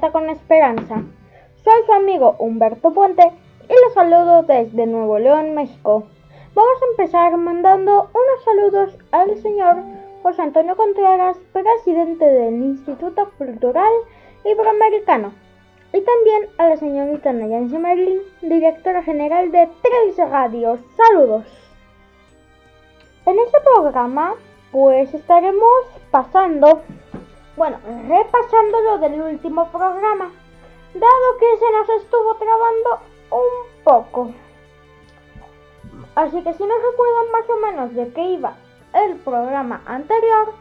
[0.00, 1.02] Con Esperanza.
[1.64, 3.32] Soy su amigo Humberto Puente
[3.64, 6.04] y les saludo desde Nuevo León, México.
[6.54, 9.76] Vamos a empezar mandando unos saludos al señor
[10.22, 13.90] José Antonio Contreras, presidente del Instituto Cultural
[14.44, 15.32] Iberoamericano,
[15.92, 20.78] y también a la señorita Nayansi Merlin, directora general de Tres Radios.
[20.96, 21.44] Saludos.
[23.26, 24.36] En este programa,
[24.70, 26.82] pues estaremos pasando
[27.58, 30.30] bueno, repasando lo del último programa,
[30.94, 33.00] dado que se nos estuvo trabando
[33.30, 34.32] un poco.
[36.14, 38.56] Así que si no recuerdan más o menos de qué iba
[38.94, 40.52] el programa anterior,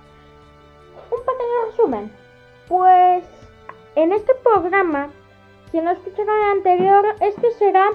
[1.11, 2.11] un pequeño resumen.
[2.67, 3.23] Pues
[3.95, 5.09] en este programa,
[5.71, 7.89] si no escucharon el anterior, este será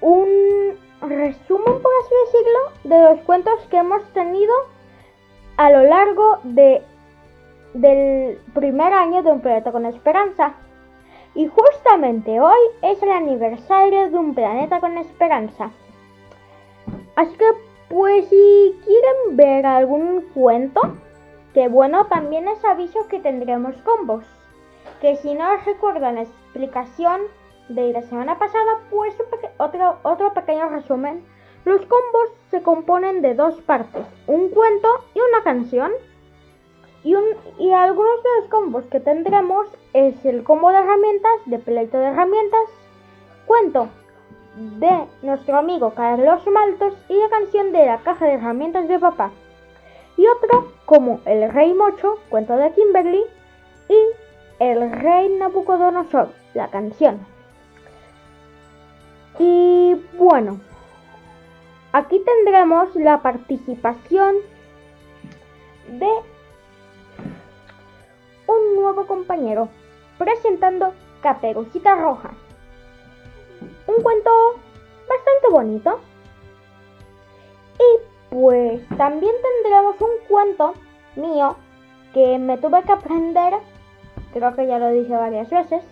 [0.00, 4.52] un resumen, por así decirlo, de los cuentos que hemos tenido
[5.56, 6.82] a lo largo de
[7.74, 10.54] del primer año de Un Planeta con Esperanza.
[11.34, 15.70] Y justamente hoy es el aniversario de Un Planeta con Esperanza.
[17.16, 17.46] Así que,
[17.88, 20.80] pues, si quieren ver algún cuento,
[21.54, 24.24] que bueno, también les aviso que tendremos combos.
[25.00, 27.20] Que si no recuerdan la explicación
[27.68, 29.14] de la semana pasada, pues
[29.58, 31.24] otro pequeño resumen.
[31.64, 35.92] Los combos se componen de dos partes, un cuento y una canción.
[37.02, 42.06] Y, algunos de los combos que tendremos es el combo de herramientas, de pleito de
[42.06, 42.60] herramientas,
[43.46, 43.88] cuento
[44.56, 49.30] de nuestro amigo Carlos Maltos y la canción de la caja de herramientas de papá.
[50.18, 53.24] Y otro como El Rey Mocho, cuento de Kimberly,
[53.88, 53.98] y
[54.58, 57.26] El Rey Nabucodonosor, la canción.
[59.38, 60.60] Y bueno,
[61.92, 64.34] aquí tendremos la participación
[65.88, 66.10] de
[68.50, 69.68] un nuevo compañero,
[70.18, 72.30] presentando Caperucita Roja.
[73.86, 74.30] Un cuento
[75.08, 76.00] bastante bonito.
[77.78, 80.74] Y pues también tendremos un cuento
[81.16, 81.56] mío
[82.12, 83.54] que me tuve que aprender,
[84.32, 85.82] creo que ya lo dije varias veces,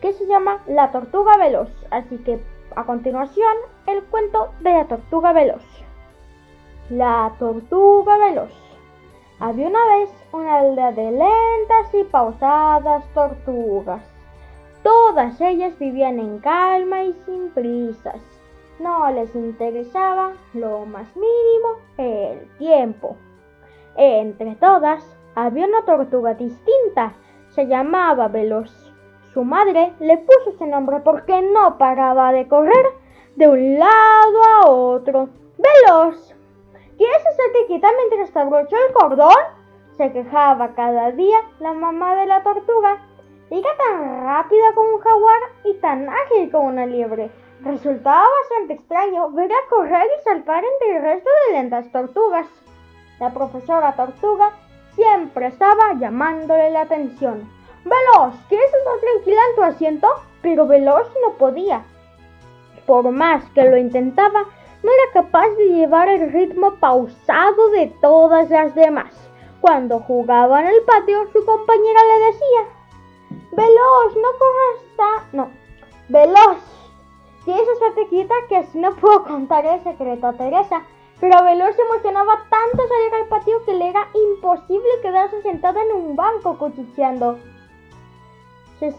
[0.00, 1.70] que se llama La Tortuga Veloz.
[1.90, 2.42] Así que
[2.74, 3.54] a continuación
[3.86, 5.62] el cuento de la Tortuga Veloz.
[6.88, 8.69] La Tortuga Veloz.
[9.40, 14.02] Había una vez una aldea de lentas y pausadas tortugas.
[14.82, 18.20] Todas ellas vivían en calma y sin prisas.
[18.78, 23.16] No les interesaba lo más mínimo el tiempo.
[23.96, 25.02] Entre todas
[25.34, 27.14] había una tortuga distinta.
[27.48, 28.92] Se llamaba Veloz.
[29.32, 32.86] Su madre le puso ese nombre porque no paraba de correr
[33.36, 35.30] de un lado a otro.
[35.56, 36.34] Veloz.
[37.00, 39.34] ¿Quieres hacerte quieta mientras te abrocho el cordón?
[39.96, 42.98] Se quejaba cada día la mamá de la tortuga.
[43.48, 47.30] Era tan rápida como un jaguar y tan ágil como una liebre.
[47.62, 52.46] Resultaba bastante extraño verla correr y saltar entre el resto de lentas tortugas.
[53.18, 54.50] La profesora tortuga
[54.94, 57.50] siempre estaba llamándole la atención.
[57.82, 60.08] Veloz, ¿quieres estar tranquila en tu asiento?
[60.42, 61.82] Pero Veloz no podía.
[62.84, 64.44] Por más que lo intentaba,
[64.82, 69.14] no era capaz de llevar el ritmo pausado de todas las demás.
[69.60, 72.80] Cuando jugaba en el patio, su compañera le decía,
[73.52, 75.36] Veloz, no corras tan...
[75.36, 75.50] No,
[76.08, 76.58] Veloz,
[77.44, 80.82] ¿quieres hacerte quieta que así no puedo contar el secreto a Teresa?
[81.20, 85.92] Pero Veloz se emocionaba tanto salir al patio que le era imposible quedarse sentada en
[85.92, 87.38] un banco cuchicheando.
[88.78, 88.90] Se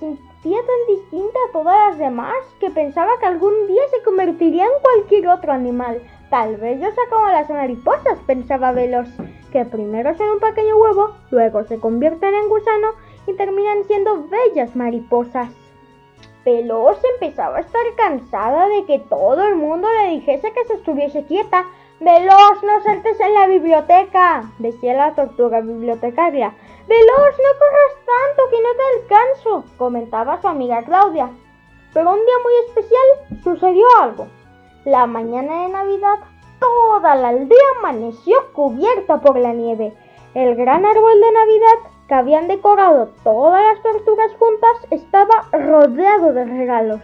[0.50, 5.28] tan distinta a todas las demás que pensaba que algún día se convertiría en cualquier
[5.28, 6.02] otro animal.
[6.29, 9.09] Tal vez yo sea como las mariposas, pensaba Veloz,
[9.52, 12.90] que primero son un pequeño huevo, luego se convierten en gusano
[13.28, 15.49] y terminan siendo bellas mariposas.
[16.44, 21.23] Veloz empezaba a estar cansada de que todo el mundo le dijese que se estuviese
[21.26, 21.66] quieta.
[22.02, 26.52] Veloz, no saltes en la biblioteca, decía la tortuga bibliotecaria.
[26.88, 31.30] Veloz, no corras tanto que no te alcanzo, comentaba su amiga Claudia.
[31.94, 34.28] Pero un día muy especial sucedió algo.
[34.84, 36.18] La mañana de Navidad,
[36.59, 39.94] toda la aldea amaneció cubierta por la nieve.
[40.34, 46.46] El gran árbol de Navidad que habían decorado todas las tortugas juntas estaba rodeado de
[46.46, 47.02] regalos.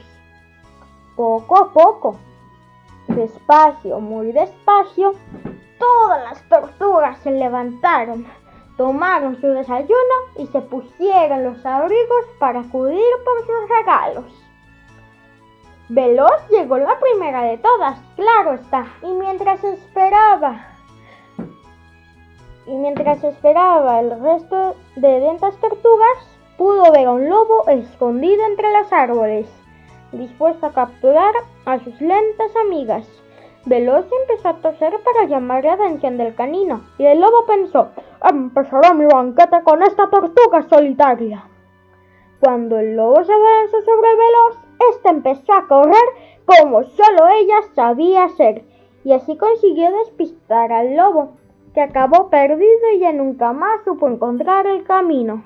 [1.15, 2.17] Poco a poco,
[3.17, 5.13] despacio, muy despacio,
[5.77, 8.25] todas las tortugas se levantaron
[8.77, 14.43] tomaron su desayuno y se pusieron los abrigos para acudir por sus regalos.
[15.89, 20.67] Veloz llegó la primera de todas, claro está, y mientras esperaba
[22.65, 26.17] y mientras esperaba el resto de lentas tortugas,
[26.57, 29.47] pudo ver a un lobo escondido entre los árboles,
[30.11, 31.33] dispuesto a capturar
[31.65, 33.07] a sus lentas amigas.
[33.65, 37.89] Veloz empezó a toser para llamar la atención del canino, y el lobo pensó,
[38.23, 41.43] empezaré mi banquete con esta tortuga solitaria.
[42.39, 44.57] Cuando el lobo se abalanzó sobre Veloz,
[44.91, 46.07] éste empezó a correr
[46.45, 48.63] como solo ella sabía hacer,
[49.03, 51.33] y así consiguió despistar al lobo,
[51.73, 55.43] que acabó perdido y ya nunca más supo encontrar el camino.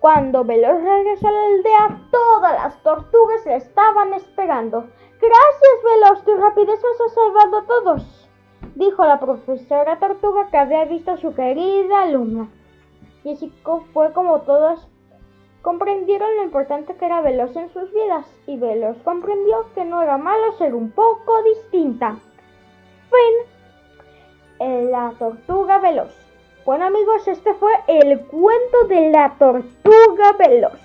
[0.00, 4.88] Cuando Veloz regresó a la aldea, todas las tortugas le estaban esperando.
[5.20, 8.30] Gracias, Veloz, tu rapidez nos ha salvado a todos,
[8.74, 12.48] dijo la profesora tortuga que había visto a su querida alumna.
[13.24, 13.52] Y así
[13.92, 14.88] fue como todos
[15.60, 20.16] comprendieron lo importante que era Veloz en sus vidas, y Veloz comprendió que no era
[20.16, 22.16] malo ser un poco distinta.
[23.10, 24.90] Fin.
[24.90, 26.29] La tortuga veloz.
[26.64, 30.78] Bueno amigos, este fue el cuento de la tortuga veloz.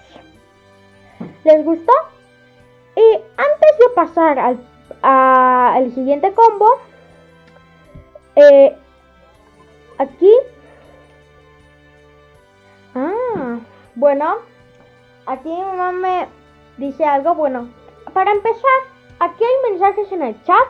[1.43, 1.91] ¿Les gustó?
[2.95, 4.57] Y antes de pasar
[5.01, 6.67] al siguiente combo,
[8.35, 8.75] eh,
[9.97, 10.31] aquí...
[12.95, 13.59] Ah,
[13.95, 14.37] bueno,
[15.25, 16.27] aquí mi mamá me
[16.77, 17.35] dice algo.
[17.35, 17.69] Bueno,
[18.13, 18.81] para empezar,
[19.19, 20.67] aquí hay mensajes en el chat.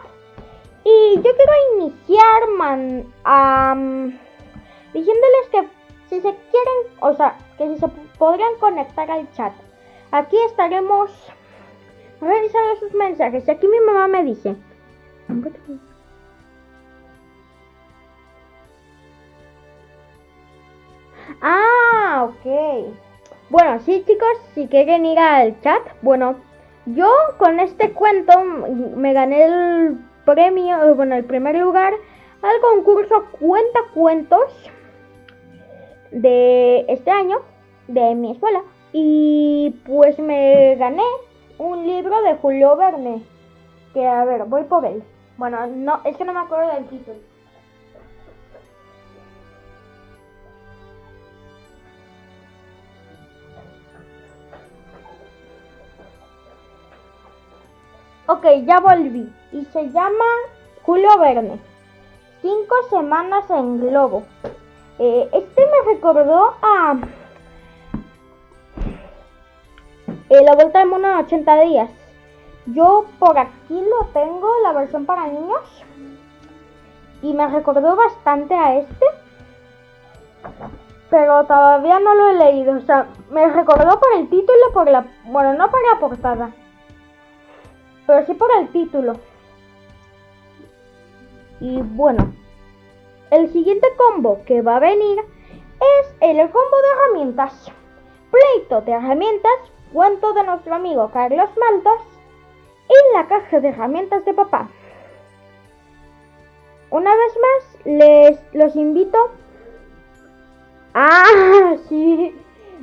[0.83, 4.19] Y yo quiero iniciar man,
[4.95, 5.67] diciéndoles que
[6.09, 7.87] si se quieren, o sea, que si se
[8.17, 9.53] podrían conectar al chat.
[10.11, 11.11] Aquí estaremos
[12.21, 13.47] revisando sus mensajes.
[13.49, 14.55] Aquí mi mamá me dice.
[21.41, 22.93] Ah, ok.
[23.49, 26.37] Bueno, sí chicos, si quieren ir al chat, bueno,
[26.85, 31.93] yo con este cuento me gané el premio, bueno, el primer lugar
[32.41, 34.71] al concurso Cuenta Cuentos
[36.15, 37.37] de este año
[37.87, 38.63] de mi escuela.
[38.93, 41.03] Y pues me gané
[41.57, 43.23] un libro de Julio Verne.
[43.93, 45.03] Que a ver, voy por él.
[45.37, 47.17] Bueno, no, es que no me acuerdo del título.
[58.27, 59.31] Ok, ya volví.
[59.51, 60.25] Y se llama
[60.83, 61.59] Julio Verne.
[62.41, 64.23] Cinco semanas en globo.
[64.99, 66.95] Eh, este me recordó a
[70.29, 71.89] eh, La Vuelta del Mundo en 80 días.
[72.67, 75.83] Yo por aquí lo tengo, la versión para niños.
[77.21, 79.05] Y me recordó bastante a este.
[81.09, 82.77] Pero todavía no lo he leído.
[82.77, 85.05] O sea, me recordó por el título, por la...
[85.25, 86.51] Bueno, no por la portada
[88.05, 89.13] pero sí por el título.
[91.59, 92.33] Y bueno,
[93.31, 97.71] el siguiente combo que va a venir es el combo de herramientas.
[98.31, 99.51] Pleito de herramientas,
[99.93, 102.01] cuento de nuestro amigo Carlos Maltos
[102.89, 104.67] y la caja de herramientas de papá.
[106.89, 109.31] Una vez más, les los invito.
[110.93, 112.35] Ah, sí.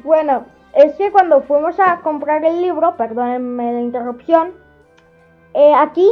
[0.02, 4.52] Bueno, es que cuando fuimos a comprar el libro, perdónenme la interrupción,
[5.54, 6.10] eh, aquí,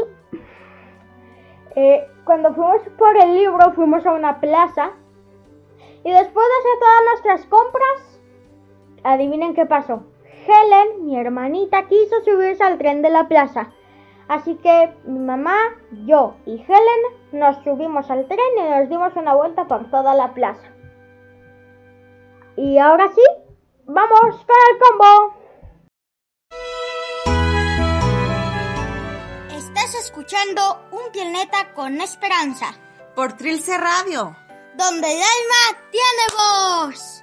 [1.75, 4.91] eh, cuando fuimos por el libro, fuimos a una plaza.
[6.05, 8.21] Y después de hacer todas nuestras compras,
[9.05, 10.05] adivinen qué pasó.
[10.47, 13.69] Helen, mi hermanita, quiso subirse al tren de la plaza.
[14.29, 15.57] Así que mi mamá,
[16.07, 20.33] yo y Helen nos subimos al tren y nos dimos una vuelta por toda la
[20.35, 20.69] plaza.
[22.57, 23.23] Y ahora sí,
[23.87, 25.40] vamos con el combo.
[29.89, 32.75] Escuchando Un planeta con esperanza.
[33.15, 34.37] Por Trilce Radio.
[34.77, 37.23] Donde el alma tiene voz.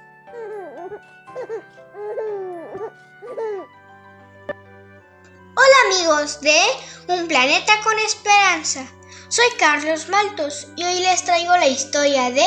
[5.54, 6.60] Hola amigos de
[7.08, 8.84] Un planeta con esperanza.
[9.28, 12.46] Soy Carlos Maltos y hoy les traigo la historia de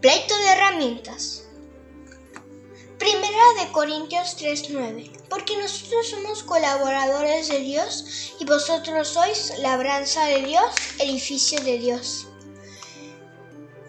[0.00, 1.45] Pleito de herramientas.
[2.98, 10.42] Primera de Corintios 3:9 porque nosotros somos colaboradores de Dios y vosotros sois labranza de
[10.42, 10.64] Dios,
[10.98, 12.26] edificio de Dios.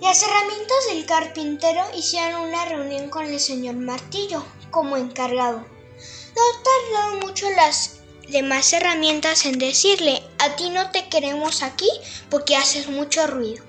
[0.01, 5.65] Las herramientas del carpintero hicieron una reunión con el señor Martillo como encargado.
[6.35, 11.89] No tardaron mucho las demás herramientas en decirle, a ti no te queremos aquí
[12.29, 13.63] porque haces mucho ruido.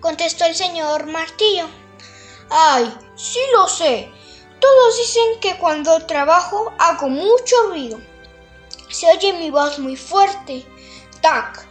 [0.00, 1.68] Contestó el señor Martillo.
[2.50, 4.10] Ay, sí lo sé.
[4.62, 8.00] Todos dicen que cuando trabajo hago mucho ruido.
[8.88, 10.64] Se oye mi voz muy fuerte.
[11.20, 11.66] Tac,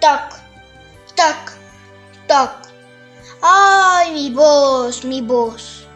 [0.00, 0.34] tac,
[1.14, 1.52] tac,
[2.26, 2.68] tac.
[3.40, 5.86] ¡Ay, mi voz, mi voz!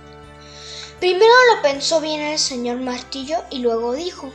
[1.01, 4.31] Primero lo pensó bien el señor Martillo y luego dijo,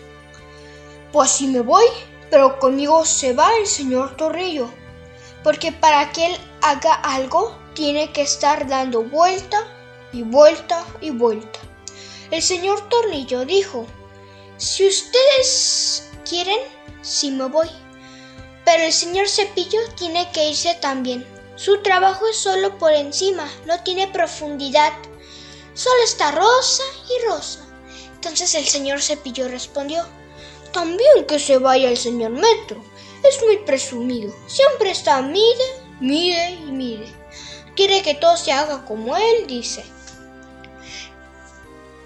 [1.14, 1.86] Pues si me voy,
[2.30, 4.70] pero conmigo se va el señor Torrillo,
[5.42, 9.66] porque para que él haga algo tiene que estar dando vuelta
[10.12, 11.60] y vuelta y vuelta.
[12.34, 13.86] El señor Tornillo dijo,
[14.58, 16.58] si ustedes quieren,
[17.04, 17.70] sí me voy.
[18.66, 21.28] Pero el señor Cepillo tiene que irse también.
[21.56, 24.94] Su trabajo es solo por encima, no tiene profundidad.
[25.76, 27.60] Solo está rosa y rosa.
[28.16, 30.04] Entonces el señor Cepillo respondió,
[30.72, 32.84] también que se vaya el señor Metro.
[33.24, 34.34] Es muy presumido.
[34.48, 35.68] Siempre está mide,
[36.00, 37.14] mide y mide.
[37.76, 39.86] Quiere que todo se haga como él dice.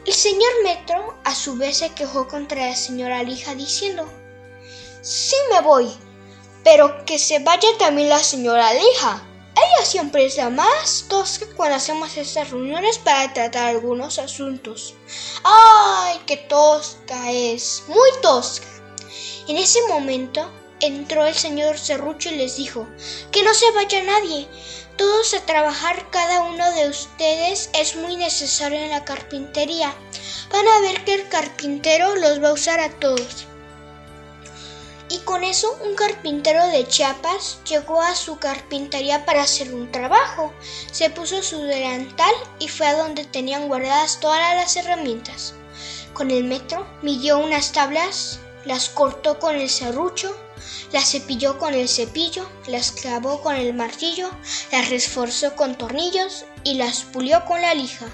[0.07, 4.09] El señor Metro a su vez se quejó contra la señora Lija diciendo,
[5.01, 5.91] sí me voy,
[6.63, 9.21] pero que se vaya también la señora Lija.
[9.53, 14.95] Ella siempre es la más tosca cuando hacemos estas reuniones para tratar algunos asuntos.
[15.43, 17.83] ¡Ay, qué tosca es!
[17.89, 18.67] Muy tosca.
[19.49, 20.49] En ese momento
[20.79, 22.87] entró el señor Serrucho y les dijo,
[23.29, 24.47] que no se vaya nadie,
[24.97, 29.93] todos a trabajar, cada uno de ustedes es muy necesario en la carpintería.
[30.51, 33.45] Van a ver que el carpintero los va a usar a todos.
[35.09, 40.53] Y con eso un carpintero de Chiapas llegó a su carpintería para hacer un trabajo.
[40.91, 45.53] Se puso su delantal y fue a donde tenían guardadas todas las herramientas.
[46.13, 50.35] Con el metro midió unas tablas, las cortó con el serrucho
[50.91, 54.29] las cepilló con el cepillo, las clavó con el martillo,
[54.71, 58.07] las reforzó con tornillos y las pulió con la lija.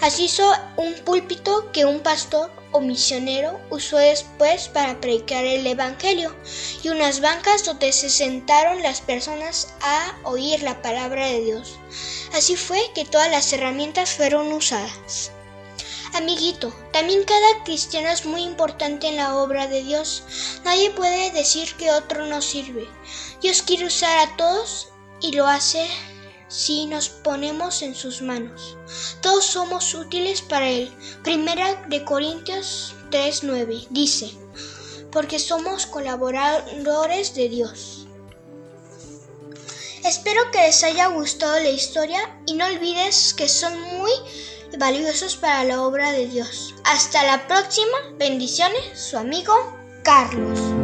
[0.00, 6.34] Así hizo un púlpito que un pastor o misionero usó después para predicar el Evangelio
[6.82, 11.78] y unas bancas donde se sentaron las personas a oír la palabra de Dios.
[12.32, 15.32] Así fue que todas las herramientas fueron usadas.
[16.14, 20.22] Amiguito, también cada cristiano es muy importante en la obra de Dios.
[20.64, 22.88] Nadie puede decir que otro no sirve.
[23.40, 24.88] Dios quiere usar a todos
[25.20, 25.86] y lo hace
[26.48, 28.76] si nos ponemos en sus manos.
[29.20, 30.92] Todos somos útiles para Él.
[31.22, 34.30] Primera de Corintios 3:9 dice,
[35.12, 38.06] porque somos colaboradores de Dios.
[40.04, 44.12] Espero que les haya gustado la historia y no olvides que son muy
[44.78, 46.74] valiosos para la obra de Dios.
[46.84, 47.98] Hasta la próxima.
[48.18, 49.54] Bendiciones, su amigo
[50.02, 50.77] Carlos.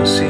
[0.00, 0.29] Regalo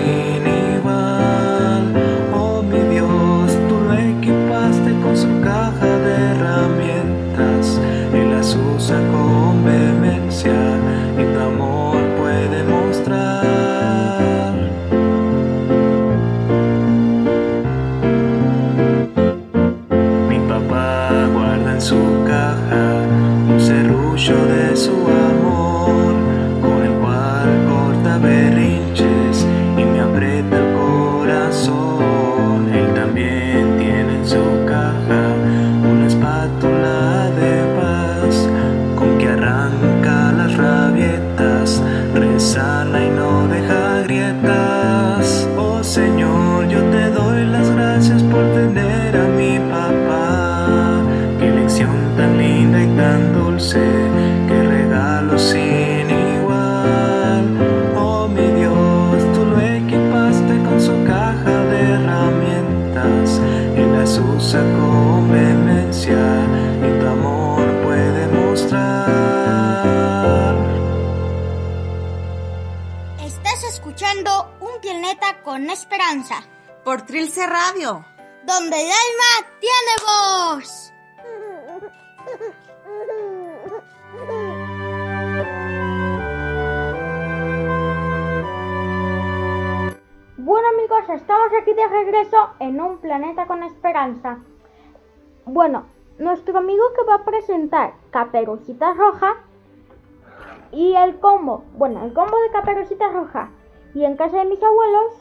[103.10, 103.50] Roja
[103.94, 105.14] y en casa de mis abuelos,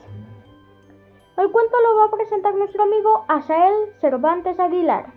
[1.38, 5.14] el cuento lo va a presentar nuestro amigo Asael Cervantes Aguilar.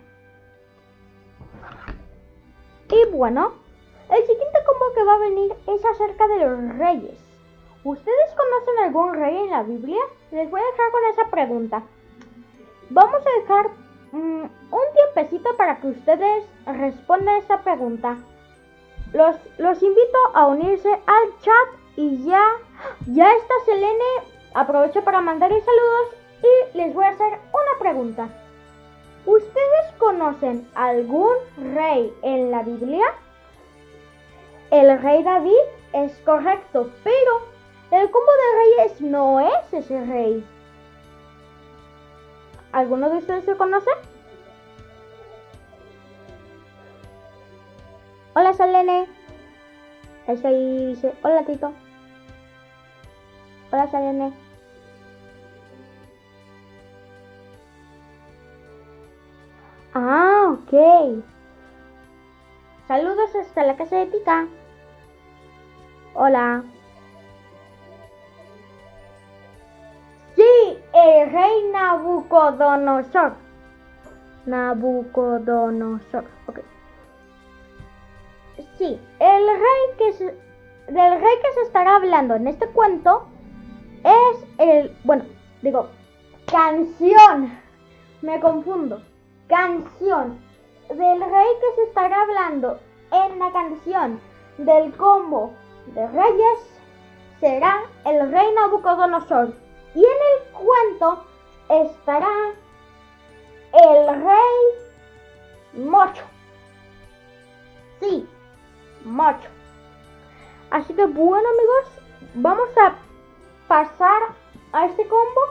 [2.89, 3.53] Y bueno,
[4.09, 7.19] el siguiente combo que va a venir es acerca de los reyes.
[7.83, 10.01] ¿Ustedes conocen algún rey en la Biblia?
[10.31, 11.83] Les voy a dejar con esa pregunta.
[12.89, 13.69] Vamos a dejar
[14.11, 18.17] mm, un tiempecito para que ustedes respondan esa pregunta.
[19.11, 22.43] Los, los invito a unirse al chat y ya,
[23.07, 24.33] ya está Selene.
[24.53, 28.29] Aprovecho para mandarles saludos y les voy a hacer una pregunta.
[29.25, 31.33] ¿Ustedes conocen algún
[31.73, 33.05] rey en la Biblia?
[34.69, 35.51] El rey David
[35.93, 37.41] es correcto, pero
[37.91, 40.45] el combo de reyes no es ese rey.
[42.71, 43.91] ¿Alguno de ustedes se conoce?
[48.35, 49.07] Hola, Selene.
[50.27, 51.71] Ese ahí dice, hola, Tito.
[53.73, 54.31] Hola, Selene.
[59.95, 61.23] Ah, ok.
[62.87, 64.45] Saludos hasta la casa de Tica.
[66.13, 66.63] Hola.
[70.35, 73.33] Sí, el rey Nabucodonosor.
[74.45, 76.25] Nabucodonosor.
[76.45, 76.59] Ok.
[78.77, 83.32] Sí, el rey que se, del rey que se estará hablando en este cuento
[84.03, 85.25] es el, bueno,
[85.61, 85.89] digo,
[86.51, 87.57] canción.
[88.21, 89.01] Me confundo.
[89.47, 90.39] Canción.
[90.89, 92.79] Del rey que se estará hablando
[93.11, 94.19] en la canción
[94.57, 95.53] del combo
[95.87, 96.79] de reyes
[97.39, 99.53] será el rey Nabucodonosor.
[99.95, 101.25] Y en el cuento
[101.69, 102.29] estará
[103.73, 106.23] el rey Mocho.
[107.99, 108.27] Sí,
[109.03, 109.49] Mocho.
[110.71, 112.01] Así que bueno amigos,
[112.35, 112.95] vamos a
[113.67, 114.21] pasar
[114.71, 115.41] a este combo.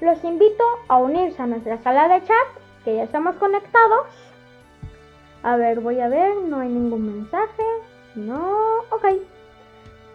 [0.00, 2.48] Los invito a unirse a nuestra sala de chat,
[2.84, 4.06] que ya estamos conectados.
[5.42, 7.64] A ver, voy a ver, no hay ningún mensaje.
[8.14, 9.06] No, ok.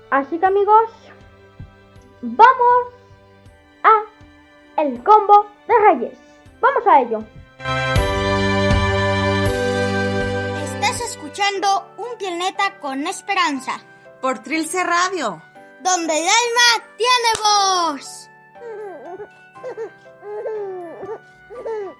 [0.09, 0.89] Así que amigos,
[2.21, 2.93] vamos
[3.83, 6.19] a el combo de reyes.
[6.59, 7.23] Vamos a ello.
[10.63, 13.79] Estás escuchando Un Planeta con Esperanza,
[14.21, 15.41] Por Trilce Radio.
[15.85, 18.27] Donde el alma tiene voz.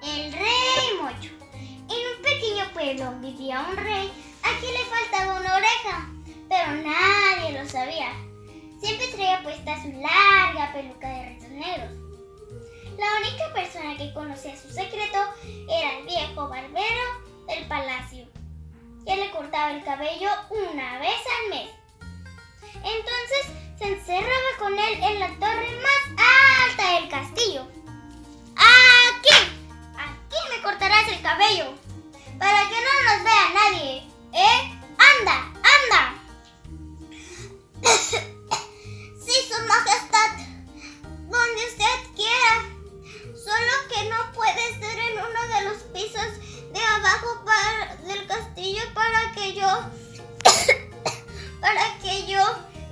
[0.02, 1.30] El rey Mocho.
[1.54, 6.10] En un pequeño pueblo vivía un rey a quien le faltaba una oreja,
[6.50, 8.12] pero nadie lo sabía.
[8.82, 11.92] Siempre traía puesta su larga peluca de rizos negros.
[12.98, 15.20] La única persona que conocía su secreto
[15.70, 17.04] era el viejo barbero
[17.48, 18.26] del palacio.
[19.06, 21.70] él le cortaba el cabello una vez al mes.
[22.84, 26.02] Entonces se encerraba con él en la torre más
[26.70, 27.68] alta del castillo.
[28.56, 29.36] Aquí,
[29.98, 31.74] aquí me cortarás el cabello,
[32.40, 34.80] para que no nos vea nadie, ¿eh?
[34.98, 36.16] Anda, anda.
[39.26, 40.30] sí, su majestad,
[41.30, 42.64] donde usted quiera,
[43.36, 46.40] solo que no puede ser en uno de los pisos
[46.72, 47.44] de abajo
[48.08, 49.68] del castillo para que yo,
[51.62, 52.42] para que yo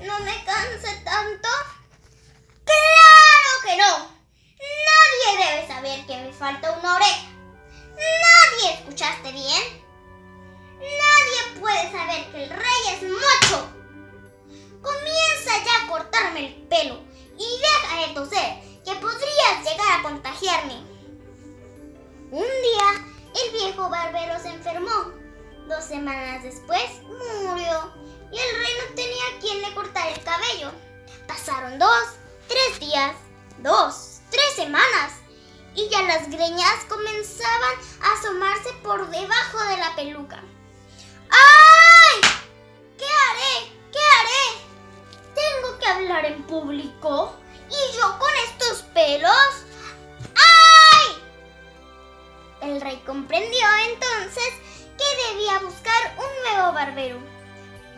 [0.03, 1.49] no me canse tanto.
[2.65, 4.13] ¡Claro que no!
[4.89, 7.29] Nadie debe saber que me falta una oreja.
[7.95, 9.83] Nadie, ¿escuchaste bien?
[10.79, 13.69] Nadie puede saber que el rey es mocho.
[14.81, 17.01] Comienza ya a cortarme el pelo
[17.37, 20.75] y deja de toser, que podrías llegar a contagiarme.
[22.31, 23.05] Un día,
[23.43, 25.13] el viejo barbero se enfermó.
[25.67, 28.02] Dos semanas después, murió.
[28.33, 30.71] Y el rey no tenía a quien le cortar el cabello.
[31.27, 32.03] Pasaron dos,
[32.47, 33.15] tres días,
[33.59, 35.13] dos, tres semanas.
[35.75, 40.43] Y ya las greñas comenzaban a asomarse por debajo de la peluca.
[41.29, 42.21] ¡Ay!
[42.97, 43.71] ¿Qué haré?
[43.91, 44.65] ¿Qué haré?
[45.35, 47.35] ¿Tengo que hablar en público?
[47.69, 49.31] ¿Y yo con estos pelos?
[50.35, 51.23] ¡Ay!
[52.61, 54.53] El rey comprendió entonces
[54.97, 57.32] que debía buscar un nuevo barbero.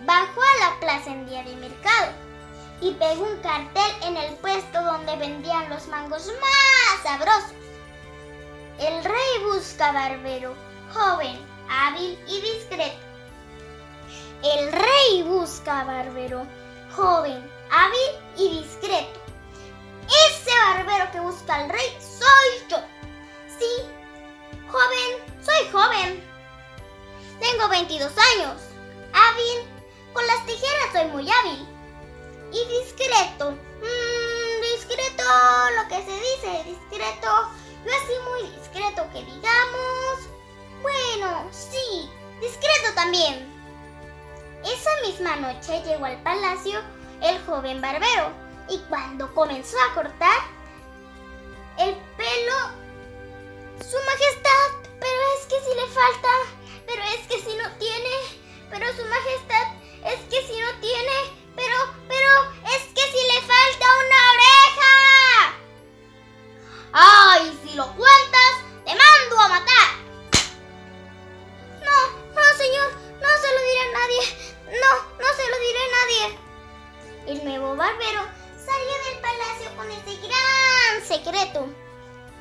[0.05, 2.11] Bajó a la plaza en día de mercado
[2.79, 7.53] y pegó un cartel en el puesto donde vendían los mangos más sabrosos.
[8.77, 10.53] El rey busca barbero,
[10.93, 12.99] joven, hábil y discreto.
[14.43, 16.45] El rey busca barbero,
[16.95, 19.19] joven, hábil y discreto.
[20.27, 22.77] Ese barbero que busca al rey soy yo.
[23.57, 23.87] Sí,
[24.69, 26.23] joven, soy joven.
[27.39, 28.61] Tengo 22 años.
[29.13, 29.74] Hábil,
[30.15, 31.67] con las tijeras soy muy hábil.
[32.51, 33.51] Y discreto.
[33.51, 35.23] Mmm, discreto,
[35.75, 37.27] lo que se dice, discreto.
[37.85, 40.29] Yo así muy discreto que digamos.
[40.81, 43.53] Bueno, sí, discreto también.
[44.63, 46.79] Esa misma noche llegó al palacio
[47.21, 48.31] el joven barbero
[48.69, 50.41] y cuando comenzó a cortar
[51.77, 52.57] el pelo,
[53.79, 56.29] su majestad, pero es que si le falta,
[56.87, 58.09] pero es que si no tiene,
[58.69, 61.17] pero su majestad, es que si no tiene,
[61.55, 61.75] pero,
[62.07, 62.31] pero,
[62.75, 64.91] es que si le falta una oreja.
[66.93, 68.53] ¡Ay, si lo cuentas,
[68.85, 69.87] te mando a matar!
[71.81, 71.97] No,
[72.35, 74.21] no, señor, no se lo diré a nadie.
[74.65, 76.39] No, no se lo diré a nadie.
[77.27, 78.21] El nuevo barbero
[78.63, 81.67] salió del palacio con ese gran secreto.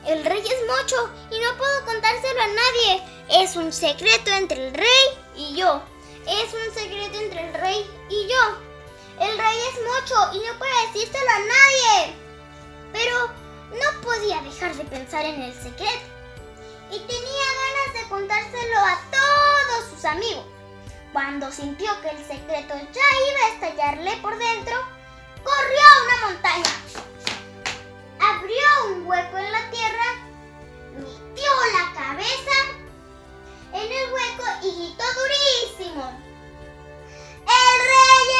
[0.07, 3.03] El rey es mocho y no puedo contárselo a nadie.
[3.31, 5.83] Es un secreto entre el rey y yo.
[6.27, 8.59] Es un secreto entre el rey y yo.
[9.21, 12.17] El rey es mocho y no puede decírselo a nadie.
[12.93, 13.27] Pero
[13.71, 16.07] no podía dejar de pensar en el secreto.
[16.91, 20.47] Y tenía ganas de contárselo a todos sus amigos.
[21.13, 24.77] Cuando sintió que el secreto ya iba a estallarle por dentro,
[25.45, 26.75] corrió a una montaña.
[28.19, 30.05] Abrió un hueco en la tierra,
[30.97, 32.84] metió la cabeza
[33.75, 36.05] en el hueco y gritó durísimo.
[37.45, 38.35] ¡El rey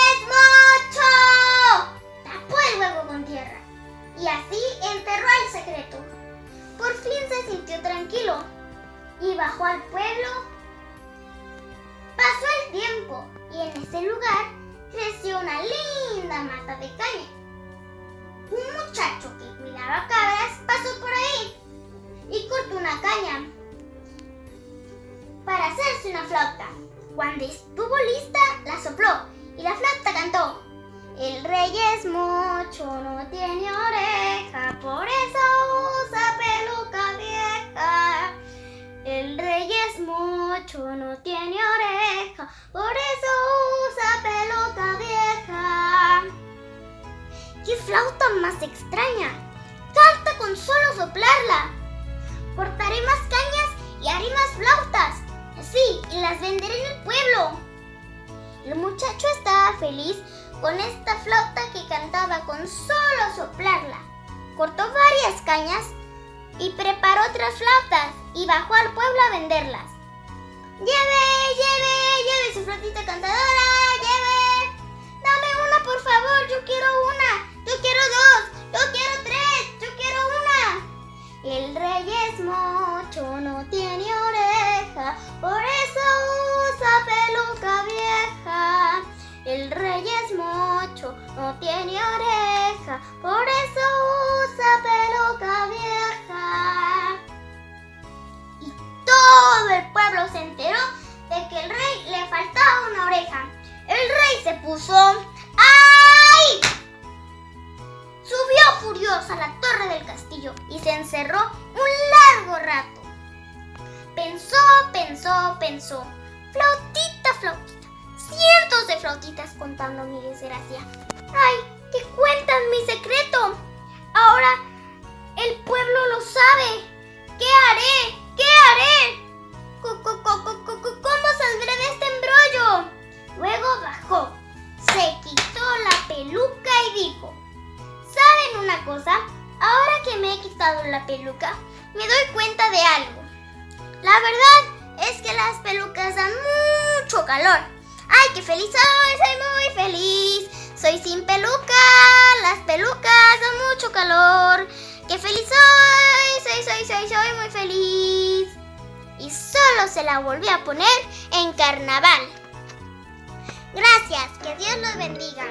[164.43, 165.45] Que Dios los bendiga.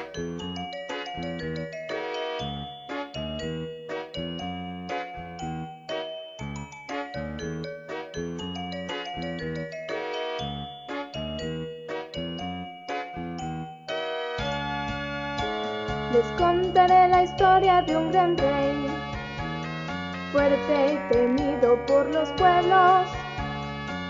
[16.11, 18.87] Les contaré la historia de un gran rey,
[20.31, 23.07] fuerte y temido por los pueblos.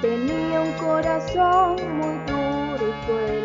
[0.02, 3.43] Tenía un corazón muy duro y cruel,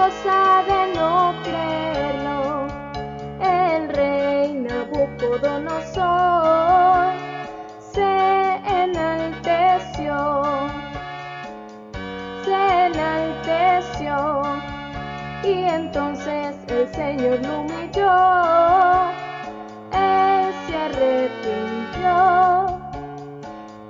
[0.00, 2.66] cosa de no creerlo.
[3.40, 7.12] El rey Nabucodonosor
[7.92, 8.12] se
[8.82, 10.16] enalteció,
[12.44, 14.16] se enalteció.
[15.42, 18.16] Y entonces el Señor lo humilló,
[19.92, 22.16] él se arrepintió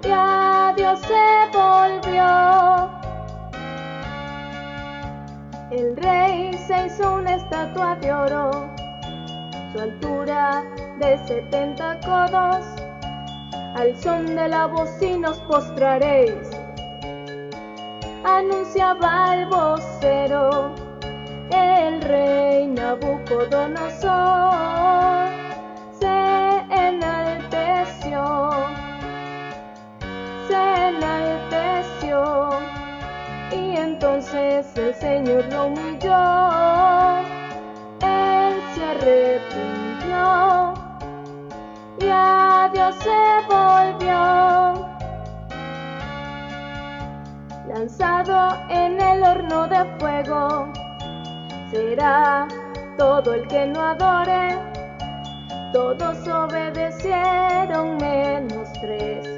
[0.03, 1.25] y a Dios se
[1.57, 2.80] volvió.
[5.71, 8.51] El rey se hizo una estatua de oro,
[9.73, 10.65] su altura
[10.99, 12.67] de 70 codos,
[13.77, 16.51] al son de la bocina os postraréis,
[18.25, 20.75] anunciaba el vocero
[21.53, 25.31] el rey Nabucodonosor
[25.99, 26.07] se
[26.71, 28.51] enalteció,
[30.49, 32.50] se enalteció,
[34.03, 37.21] entonces el Señor lo humilló,
[38.01, 40.73] él se arrepintió,
[41.99, 44.89] y a Dios se volvió
[47.69, 50.73] lanzado en el horno de fuego
[51.71, 52.49] será
[52.97, 54.59] todo el que no adore.
[55.75, 59.29] Todos obedecieron menos tres.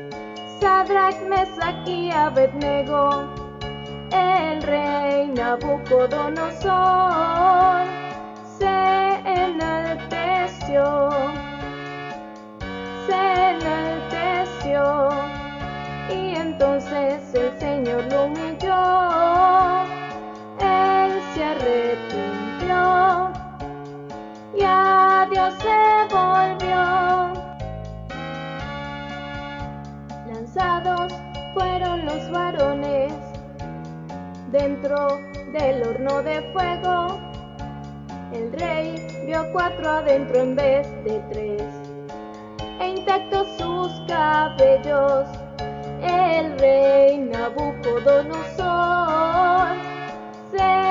[0.60, 3.41] Sadrach, Mesach y Abednego.
[4.12, 7.86] El rey Nabucodonosor
[8.58, 11.08] se enalteció.
[13.06, 15.08] Se enalteció.
[16.10, 19.12] Y entonces el Señor lo humilló
[20.62, 23.32] él se arrepintió
[24.54, 27.32] y a Dios se volvió.
[30.26, 31.12] Lanzados
[31.54, 33.12] fueron los varones
[34.52, 35.18] dentro
[35.52, 37.18] del horno de fuego.
[38.32, 38.94] El rey
[39.26, 41.62] vio cuatro adentro en vez de tres,
[42.80, 45.26] e intactos sus cabellos.
[46.02, 49.76] El rey Nabucodonosor
[50.50, 50.81] se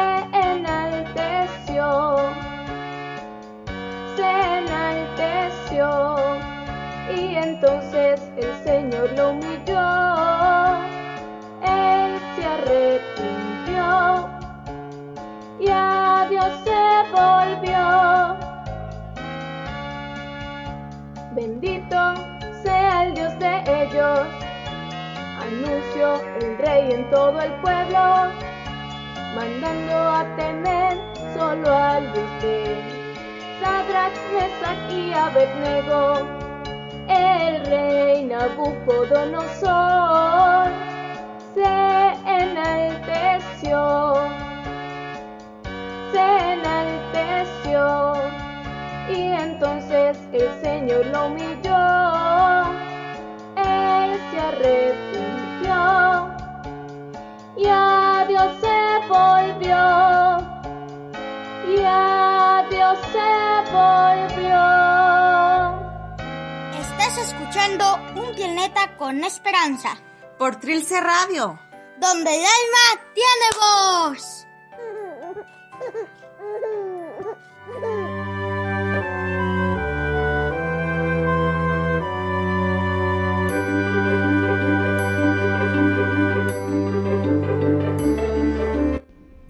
[71.00, 71.58] Radio,
[72.00, 74.48] donde el alma tiene voz.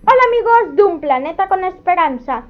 [0.06, 2.44] Hola amigos de Un Planeta con Esperanza.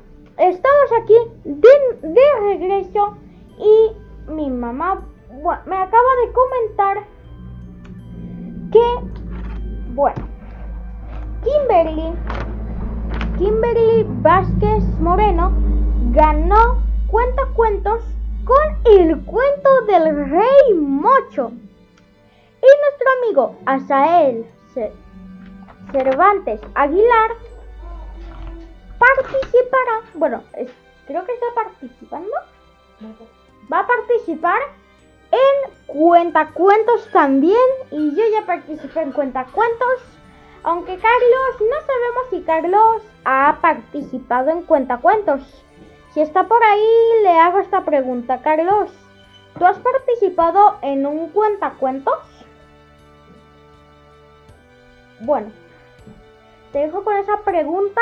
[37.22, 40.00] También y yo ya participé en cuentacuentos,
[40.64, 45.64] aunque Carlos, no sabemos si Carlos ha participado en cuentacuentos.
[46.16, 48.90] Si está por ahí, le hago esta pregunta, Carlos,
[49.56, 52.18] ¿tú has participado en un cuentacuentos?
[55.20, 55.52] Bueno,
[56.72, 58.02] te dejo con esa pregunta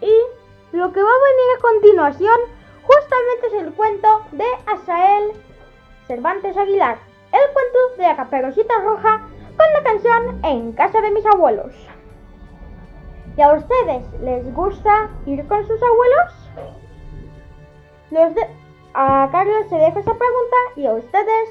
[0.00, 2.40] y lo que va a venir a continuación
[2.82, 5.32] justamente es el cuento de Asael
[6.06, 9.20] Cervantes Aguilar, el cuento de la caperucita roja
[9.56, 11.72] con la canción En casa de mis abuelos.
[13.36, 16.50] ¿Y a ustedes les gusta ir con sus abuelos?
[18.10, 18.46] De-
[18.94, 21.48] a Carlos se deja esa pregunta y a ustedes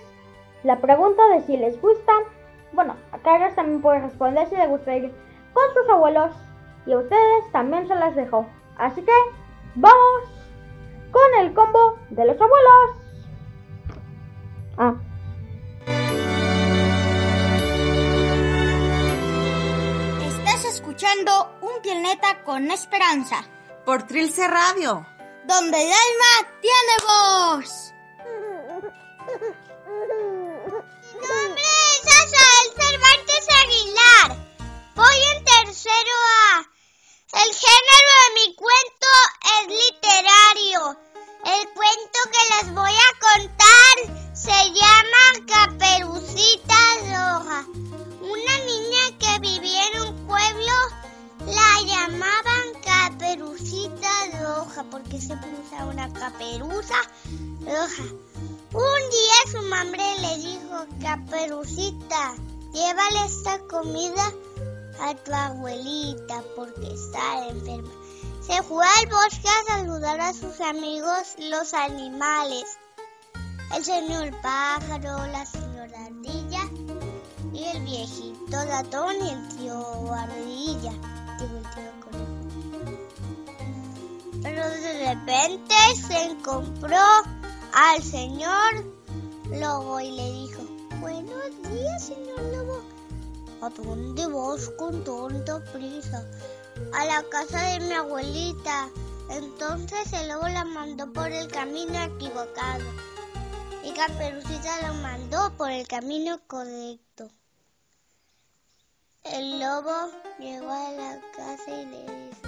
[0.64, 2.12] la pregunta de si les gusta.
[2.72, 5.12] Bueno, a Carlos también puede responder si le gusta ir
[5.54, 6.32] con sus abuelos
[6.86, 8.46] y a ustedes también se las dejo.
[8.78, 9.12] Así que
[9.76, 10.52] vamos
[11.12, 12.92] con el combo de los abuelos.
[14.78, 14.94] Ah,
[21.02, 23.44] escuchando Un Planeta con Esperanza,
[23.86, 25.04] por Trilce Radio,
[25.46, 27.92] donde el alma tiene voz.
[31.20, 31.64] Mi nombre
[31.96, 34.30] es Asael Cervantes Aguilar.
[34.94, 36.14] Voy en tercero
[36.54, 36.70] A.
[37.34, 39.12] El género de mi cuento
[39.58, 41.00] es literario.
[41.46, 43.96] El cuento que les voy a contar
[44.36, 47.66] se llama Caperucita Roja.
[48.22, 49.01] Una niña
[50.32, 50.74] pueblo
[51.46, 54.10] la llamaban Caperucita
[54.42, 56.96] Roja porque siempre usaba una caperuza
[57.60, 58.04] roja.
[58.74, 62.36] Un día su madre le dijo, Caperucita,
[62.72, 64.32] llévale esta comida
[65.02, 67.92] a tu abuelita porque está enferma.
[68.48, 72.78] Se fue al bosque a saludar a sus amigos los animales.
[73.76, 76.41] El señor pájaro, la señora ardilla
[77.62, 80.92] y el viejito ratón y el tío ardilla.
[81.38, 82.34] Digo, el tío conejo.
[84.42, 85.76] Pero de repente
[86.08, 86.98] se encontró
[87.74, 88.84] al señor
[89.52, 90.64] lobo y le dijo,
[91.00, 92.82] buenos días, señor lobo.
[93.62, 96.26] ¿A dónde vas con tanta prisa?
[96.94, 98.90] A la casa de mi abuelita.
[99.30, 102.86] Entonces el lobo la mandó por el camino equivocado.
[103.84, 107.30] Y Caperucita lo mandó por el camino correcto.
[109.24, 110.10] El lobo
[110.40, 112.42] llegó a la casa y le dijo,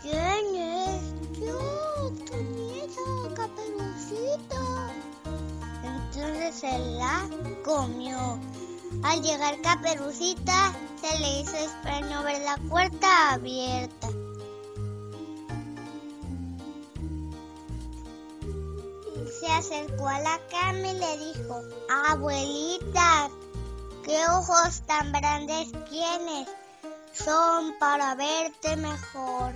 [0.00, 1.40] ¿Quién es?
[1.40, 4.92] Yo, tu nieta, Caperucita.
[5.82, 7.28] Entonces se la
[7.64, 8.38] comió.
[9.02, 14.08] Al llegar Caperucita, se le hizo extraño ver la puerta abierta.
[19.40, 21.60] Se acercó a la cama y le dijo,
[22.08, 23.30] abuelita,
[24.10, 26.48] ¿qué ojos tan grandes tienes?
[27.12, 29.54] Son para verte mejor.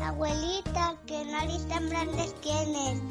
[0.00, 3.02] Abuelita, ¿qué nariz tan grandes tienes?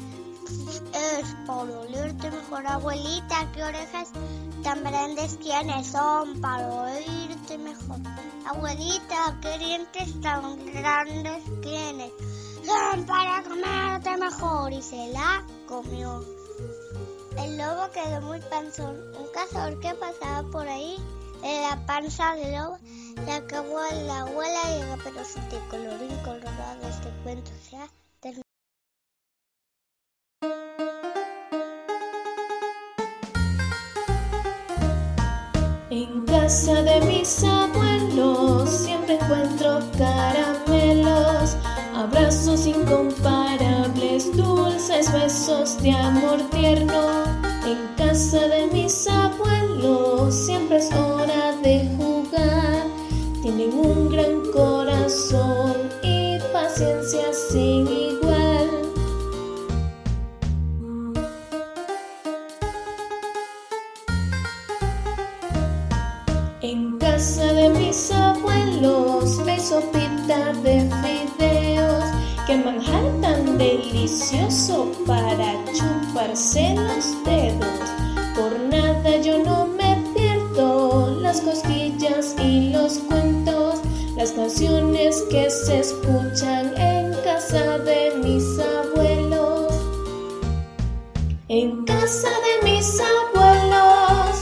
[0.94, 2.66] Es para olerte mejor.
[2.66, 4.08] Abuelita, ¿qué orejas
[4.62, 5.86] tan grandes tienes?
[5.86, 8.00] Son para oírte mejor.
[8.46, 12.10] Abuelita, ¿qué dientes tan grandes tienes?
[12.64, 14.72] Son para comerte mejor.
[14.72, 16.39] Y se la comió.
[17.38, 18.96] El lobo quedó muy panzón.
[19.16, 20.96] Un cazador que pasaba por ahí,
[21.42, 22.78] en la panza del lobo,
[23.24, 27.88] le acabó a la abuela y a Caperucita colorín colorado este cuento se ha
[28.20, 28.42] terminado.
[35.90, 41.56] En casa de mis abuelos siempre encuentro caramelos,
[41.94, 43.39] abrazos incomparables,
[45.08, 47.24] besos de amor tierno.
[47.64, 52.84] En casa de mis abuelos siempre es hora de jugar.
[53.42, 58.68] Tienen un gran corazón y paciencia sin igual.
[66.60, 72.04] En casa de mis abuelos hay sopita de fideos,
[72.46, 73.19] que manjar
[73.60, 77.80] delicioso para chuparse los dedos.
[78.34, 83.80] Por nada yo no me pierdo las cosquillas y los cuentos,
[84.16, 89.74] las canciones que se escuchan en casa de mis abuelos.
[91.48, 94.36] En casa de mis abuelos.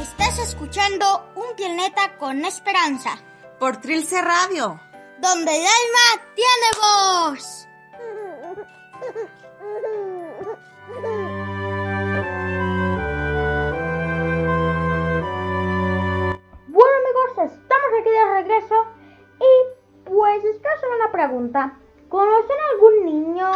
[0.00, 3.18] Estás escuchando Un Planeta con Esperanza,
[3.60, 4.80] Por Trilce Radio.
[5.20, 7.63] donde el alma tiene voz.
[17.42, 18.74] Estamos aquí de regreso
[19.40, 21.78] y pues les quiero hacer una pregunta.
[22.08, 23.50] ¿Conocen algún niño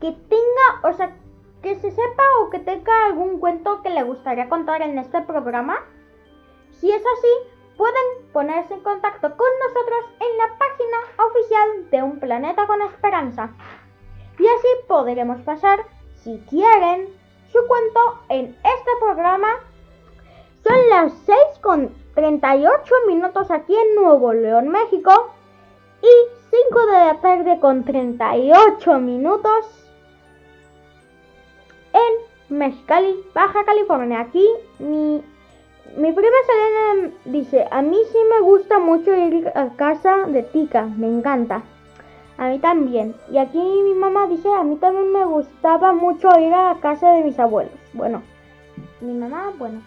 [0.00, 1.16] que tenga, o sea,
[1.62, 5.78] que se sepa o que tenga algún cuento que le gustaría contar en este programa?
[6.72, 12.20] Si es así, pueden ponerse en contacto con nosotros en la página oficial de Un
[12.20, 13.50] Planeta con Esperanza.
[14.38, 15.80] Y así podremos pasar,
[16.14, 17.08] si quieren,
[17.52, 19.60] su cuento en este programa
[20.62, 25.12] son las 6 con 38 minutos aquí en Nuevo León, México.
[26.02, 29.84] Y 5 de la tarde con 38 minutos
[31.92, 34.20] en Mexicali, Baja California.
[34.20, 34.46] Aquí
[34.78, 35.22] mi,
[35.96, 40.82] mi prima Selena dice, a mí sí me gusta mucho ir a casa de Tica,
[40.82, 41.62] me encanta.
[42.36, 43.14] A mí también.
[43.30, 47.24] Y aquí mi mamá dice, a mí también me gustaba mucho ir a casa de
[47.24, 47.72] mis abuelos.
[47.92, 48.22] Bueno,
[49.00, 49.80] mi mamá, bueno.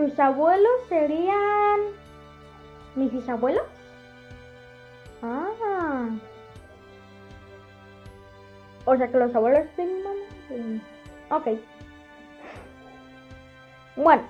[0.00, 1.78] Sus abuelos serían
[2.96, 3.66] mis bisabuelos.
[5.22, 6.08] Ah.
[8.86, 9.84] O sea que los abuelos de
[10.48, 10.82] sí.
[11.30, 11.48] Ok.
[13.96, 14.22] Bueno.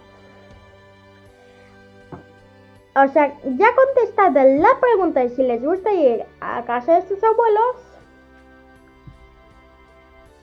[2.96, 7.22] O sea, ya contestada la pregunta de si les gusta ir a casa de sus
[7.22, 7.76] abuelos.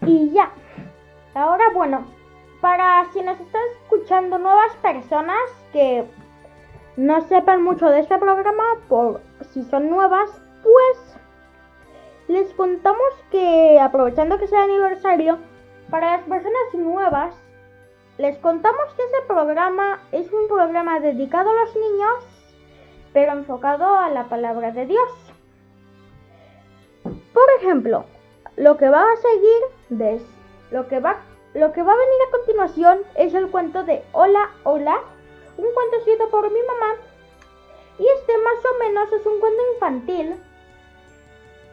[0.03, 0.51] Y ya.
[1.33, 2.16] Ahora, bueno,
[2.67, 5.39] para nos están escuchando nuevas personas
[5.71, 6.03] que
[6.97, 9.21] no sepan mucho de este programa, por
[9.53, 10.29] si son nuevas,
[10.63, 11.17] pues
[12.27, 15.37] les contamos que aprovechando que es el aniversario,
[15.89, 17.33] para las personas nuevas,
[18.17, 22.25] les contamos que este programa es un programa dedicado a los niños,
[23.13, 25.09] pero enfocado a la palabra de Dios.
[27.05, 28.03] Por ejemplo,
[28.57, 30.21] lo que va a seguir, des,
[30.69, 31.15] lo que va
[31.53, 35.01] lo que va a venir a continuación es el cuento de Hola, hola,
[35.57, 36.95] un cuento escrito por mi mamá.
[37.99, 40.35] Y este más o menos es un cuento infantil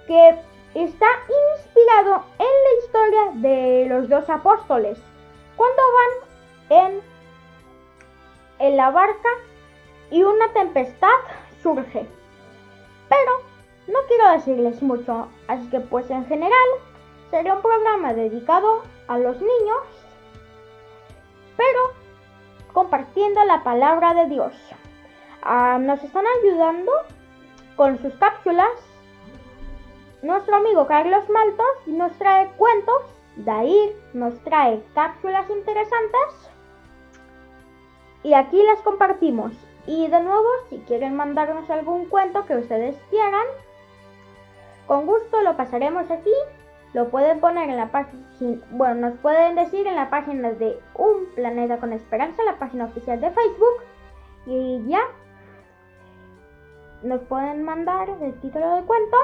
[0.07, 0.39] que
[0.75, 1.07] está
[1.57, 4.99] inspirado en la historia de los dos apóstoles.
[5.57, 5.83] Cuando
[6.71, 7.03] van en,
[8.59, 9.29] en la barca
[10.11, 11.09] y una tempestad
[11.63, 12.07] surge.
[13.09, 13.33] Pero
[13.87, 16.69] no quiero decirles mucho, así que pues en general
[17.31, 19.83] sería un programa dedicado a los niños,
[21.57, 21.81] pero
[22.73, 24.53] compartiendo la palabra de Dios.
[25.43, 26.93] Ah, nos están ayudando
[27.77, 28.71] con sus cápsulas.
[30.23, 33.03] Nuestro amigo Carlos Maltos nos trae cuentos,
[33.37, 36.51] Dair nos trae cápsulas interesantes
[38.23, 39.53] y aquí las compartimos.
[39.87, 43.47] Y de nuevo, si quieren mandarnos algún cuento que ustedes quieran,
[44.87, 46.33] con gusto lo pasaremos aquí
[46.95, 48.23] lo pueden poner en la página,
[48.71, 53.21] bueno, nos pueden decir en la página de Un Planeta con Esperanza, la página oficial
[53.21, 53.83] de Facebook.
[54.47, 55.01] Y ya,
[57.03, 59.17] nos pueden mandar el título del cuento.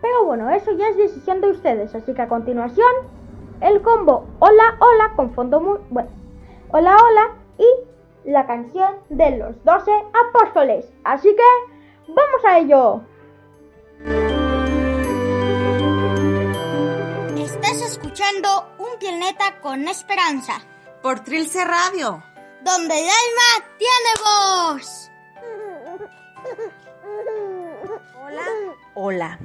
[0.00, 1.94] Pero bueno, eso ya es decisión de ustedes.
[1.94, 2.90] Así que a continuación,
[3.60, 5.78] el combo Hola, hola, con fondo muy...
[5.90, 6.08] Bueno,
[6.70, 9.90] Hola, hola y la canción de los 12
[10.28, 10.92] apóstoles.
[11.04, 13.00] Así que, vamos a ello.
[18.18, 20.54] Escuchando Un Planeta con Esperanza,
[21.02, 22.20] Por Trilce Radio.
[22.64, 25.10] donde el alma tiene voz.
[28.94, 29.38] Hola.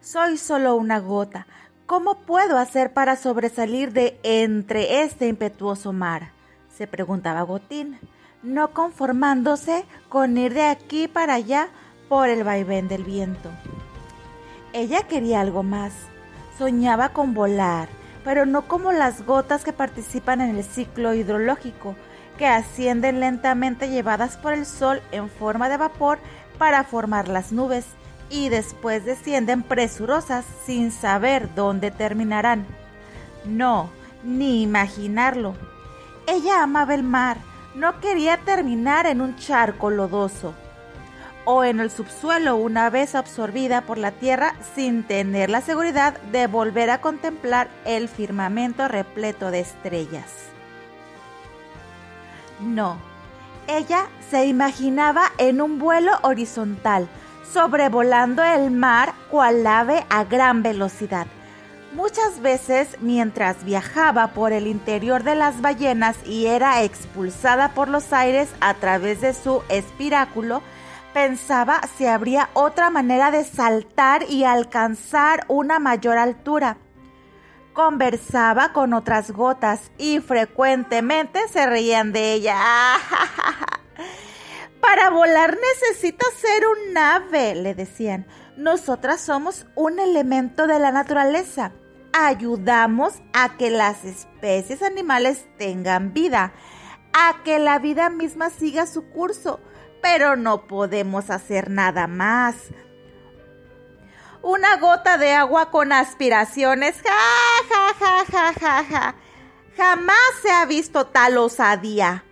[0.00, 1.46] Soy solo una gota.
[1.84, 6.32] ¿Cómo puedo hacer para sobresalir de entre este impetuoso mar?
[6.74, 7.98] se preguntaba Gotín,
[8.42, 11.68] no conformándose con ir de aquí para allá
[12.08, 13.50] por el vaivén del viento.
[14.72, 16.09] Ella quería algo más.
[16.60, 17.88] Soñaba con volar,
[18.22, 21.96] pero no como las gotas que participan en el ciclo hidrológico,
[22.36, 26.18] que ascienden lentamente llevadas por el sol en forma de vapor
[26.58, 27.86] para formar las nubes
[28.28, 32.66] y después descienden presurosas sin saber dónde terminarán.
[33.46, 33.88] No,
[34.22, 35.54] ni imaginarlo.
[36.26, 37.38] Ella amaba el mar,
[37.74, 40.52] no quería terminar en un charco lodoso
[41.52, 46.46] o en el subsuelo una vez absorbida por la tierra sin tener la seguridad de
[46.46, 50.30] volver a contemplar el firmamento repleto de estrellas.
[52.60, 52.98] No,
[53.66, 57.08] ella se imaginaba en un vuelo horizontal,
[57.52, 61.26] sobrevolando el mar cual ave a gran velocidad.
[61.92, 68.12] Muchas veces mientras viajaba por el interior de las ballenas y era expulsada por los
[68.12, 70.62] aires a través de su espiráculo,
[71.12, 76.78] pensaba si habría otra manera de saltar y alcanzar una mayor altura.
[77.72, 82.56] Conversaba con otras gotas y frecuentemente se reían de ella.
[84.80, 88.26] Para volar necesitas ser un ave, le decían.
[88.56, 91.72] Nosotras somos un elemento de la naturaleza.
[92.12, 96.52] Ayudamos a que las especies animales tengan vida,
[97.12, 99.60] a que la vida misma siga su curso,
[100.02, 102.56] pero no podemos hacer nada más.
[104.42, 109.14] Una gota de agua con aspiraciones, ja, ja, ja, ja, ja, ja.
[109.76, 112.24] Jamás se ha visto tal osadía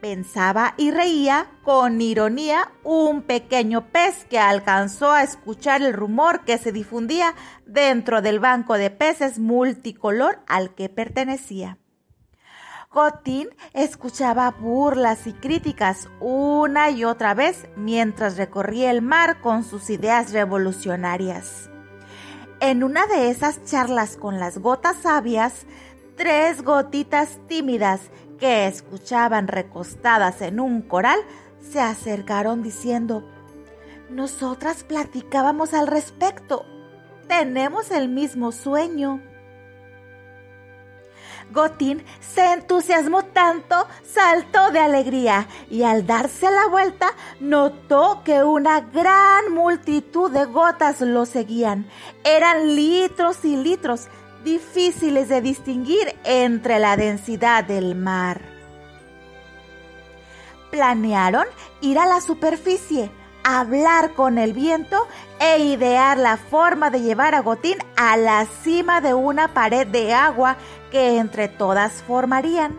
[0.00, 6.58] pensaba y reía con ironía un pequeño pez que alcanzó a escuchar el rumor que
[6.58, 7.34] se difundía
[7.66, 11.78] dentro del banco de peces multicolor al que pertenecía.
[12.90, 19.90] Gotín escuchaba burlas y críticas una y otra vez mientras recorría el mar con sus
[19.90, 21.68] ideas revolucionarias.
[22.60, 25.66] En una de esas charlas con las gotas sabias,
[26.16, 28.00] tres gotitas tímidas
[28.38, 31.20] que escuchaban recostadas en un coral,
[31.60, 33.22] se acercaron diciendo,
[34.08, 36.64] Nosotras platicábamos al respecto.
[37.28, 39.20] Tenemos el mismo sueño.
[41.52, 48.80] Gotín se entusiasmó tanto, saltó de alegría y al darse la vuelta notó que una
[48.80, 51.88] gran multitud de gotas lo seguían.
[52.24, 54.08] Eran litros y litros
[54.44, 58.40] difíciles de distinguir entre la densidad del mar.
[60.70, 61.46] Planearon
[61.80, 63.10] ir a la superficie,
[63.48, 65.08] hablar con el viento
[65.40, 70.12] e idear la forma de llevar a Gotín a la cima de una pared de
[70.12, 70.58] agua
[70.90, 72.76] que entre todas formarían.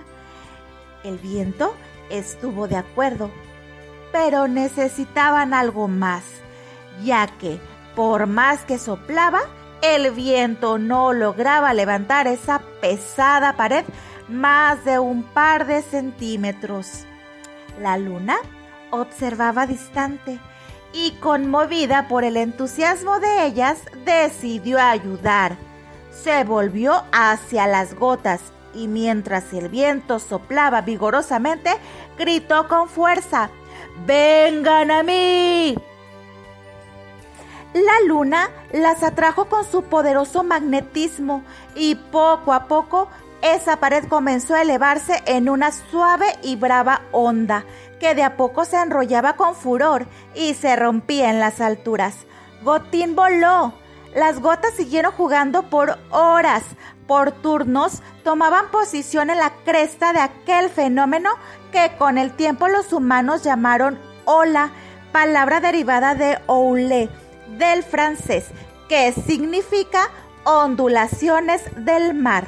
[1.03, 1.73] El viento
[2.11, 3.31] estuvo de acuerdo,
[4.11, 6.23] pero necesitaban algo más,
[7.03, 7.59] ya que
[7.95, 9.39] por más que soplaba,
[9.81, 13.85] el viento no lograba levantar esa pesada pared
[14.27, 17.05] más de un par de centímetros.
[17.81, 18.37] La luna
[18.91, 20.39] observaba distante
[20.93, 25.57] y conmovida por el entusiasmo de ellas, decidió ayudar.
[26.11, 28.41] Se volvió hacia las gotas
[28.73, 31.71] y mientras el viento soplaba vigorosamente,
[32.17, 33.49] gritó con fuerza,
[34.05, 35.75] ¡Vengan a mí!
[37.73, 41.43] La luna las atrajo con su poderoso magnetismo
[41.75, 43.09] y poco a poco
[43.41, 47.63] esa pared comenzó a elevarse en una suave y brava onda
[47.99, 52.15] que de a poco se enrollaba con furor y se rompía en las alturas.
[52.63, 53.73] Gotín voló.
[54.15, 56.63] Las gotas siguieron jugando por horas.
[57.07, 61.29] Por turnos tomaban posición en la cresta de aquel fenómeno
[61.71, 64.71] que con el tiempo los humanos llamaron ola,
[65.11, 67.09] palabra derivada de oulé
[67.57, 68.47] del francés,
[68.87, 70.09] que significa
[70.43, 72.47] ondulaciones del mar.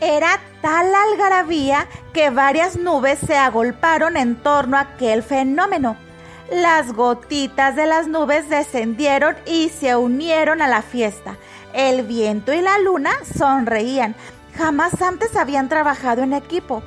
[0.00, 5.94] Era tal algarabía que varias nubes se agolparon en torno a aquel fenómeno.
[6.50, 11.36] Las gotitas de las nubes descendieron y se unieron a la fiesta.
[11.74, 14.14] El viento y la luna sonreían.
[14.56, 16.82] Jamás antes habían trabajado en equipo.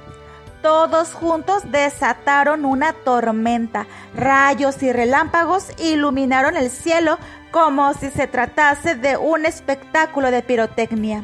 [0.64, 3.86] Todos juntos desataron una tormenta.
[4.16, 7.20] Rayos y relámpagos iluminaron el cielo
[7.52, 11.24] como si se tratase de un espectáculo de pirotecnia.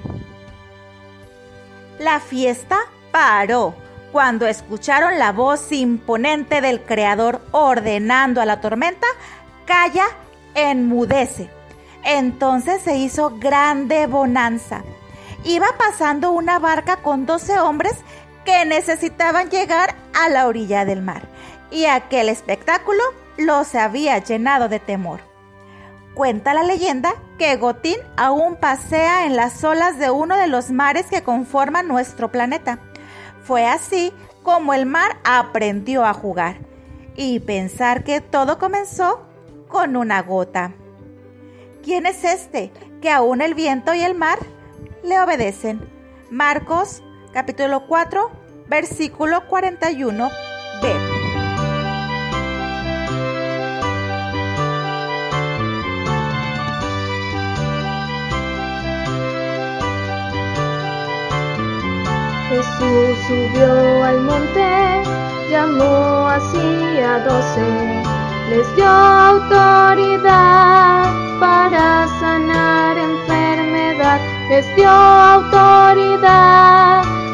[2.04, 2.80] La fiesta
[3.12, 3.74] paró
[4.12, 9.08] cuando escucharon la voz imponente del Creador ordenando a la tormenta,
[9.66, 10.04] calla,
[10.54, 11.50] enmudece.
[12.04, 14.84] Entonces se hizo grande bonanza.
[15.46, 17.96] Iba pasando una barca con doce hombres
[18.44, 21.22] que necesitaban llegar a la orilla del mar,
[21.72, 23.02] y aquel espectáculo
[23.38, 25.22] los había llenado de temor.
[26.14, 31.08] Cuenta la leyenda que Gotín aún pasea en las olas de uno de los mares
[31.08, 32.80] que conforman nuestro planeta.
[33.44, 36.58] Fue así como el mar aprendió a jugar
[37.16, 39.26] y pensar que todo comenzó
[39.68, 40.74] con una gota.
[41.82, 44.38] ¿Quién es este que aún el viento y el mar
[45.04, 45.82] le obedecen?
[46.30, 47.02] Marcos
[47.34, 48.30] capítulo 4
[48.68, 51.13] versículo 41b.
[62.94, 65.02] Subió al monte,
[65.50, 68.04] llamó así a doce,
[68.52, 70.22] les dio autoridad
[71.40, 75.74] para sanar enfermedad, les dio autoridad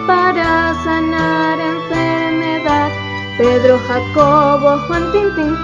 [0.08, 2.90] para sanar enfermedad.
[3.38, 5.58] Pedro, Jacobo, Juan, Tintín,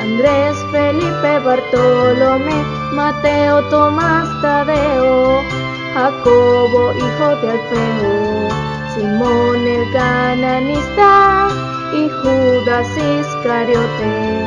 [0.00, 2.62] Andrés, Felipe, Bartolomé,
[2.92, 5.42] Mateo, Tomás, Tadeo,
[5.94, 8.61] Jacobo, hijo de Alfeo.
[8.94, 11.48] Simón el cananista
[11.94, 14.46] y Judas Iscariote.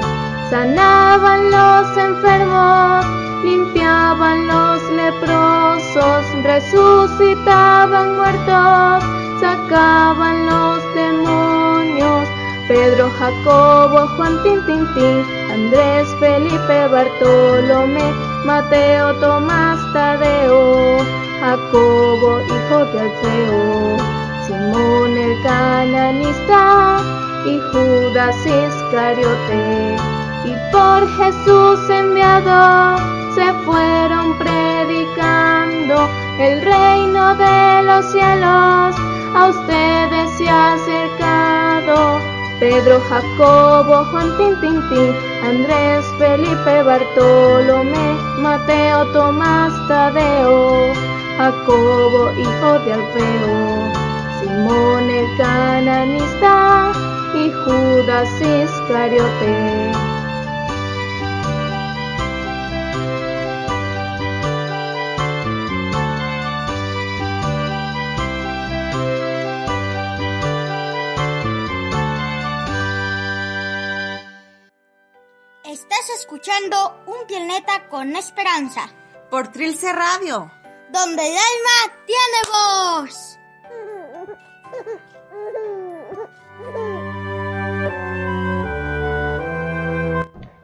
[0.52, 3.06] Sanaban los enfermos,
[3.44, 9.04] limpiaban los leprosos, resucitaban muertos,
[9.42, 12.28] sacaban los demonios.
[12.68, 18.14] Pedro, Jacobo, Juan, Tintín, Andrés, Felipe, Bartolomé,
[18.46, 20.98] Mateo, Tomás, Tadeo,
[21.40, 24.15] Jacobo, hijo de Alfeo.
[24.48, 26.98] Simón el cananista
[27.46, 29.96] y Judas Iscariote.
[30.46, 32.98] Y por Jesús enviado
[33.34, 36.08] se fueron predicando
[36.40, 38.96] el reino de los cielos.
[39.36, 42.20] A ustedes se ha acercado
[42.60, 50.94] Pedro, Jacobo, Juan, Tintín, Andrés, Felipe, Bartolomé, Mateo, Tomás, Tadeo,
[51.38, 53.75] Jacobo, hijo de Alfeo.
[54.46, 56.92] Simón el cananista
[57.34, 59.92] y Judas Iscariote.
[75.64, 78.90] Estás escuchando Un Planeta con Esperanza,
[79.32, 80.52] Por Trilce Radio.
[80.92, 83.35] donde el alma tiene voz.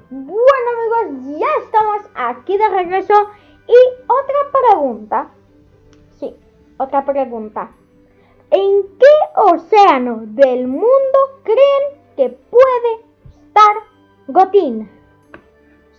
[0.09, 3.13] Bueno amigos, ya estamos aquí de regreso
[3.67, 5.31] y otra pregunta.
[6.19, 6.35] Sí,
[6.77, 7.71] otra pregunta.
[8.49, 13.05] ¿En qué océano del mundo creen que puede
[13.47, 13.75] estar
[14.27, 14.91] Gotín?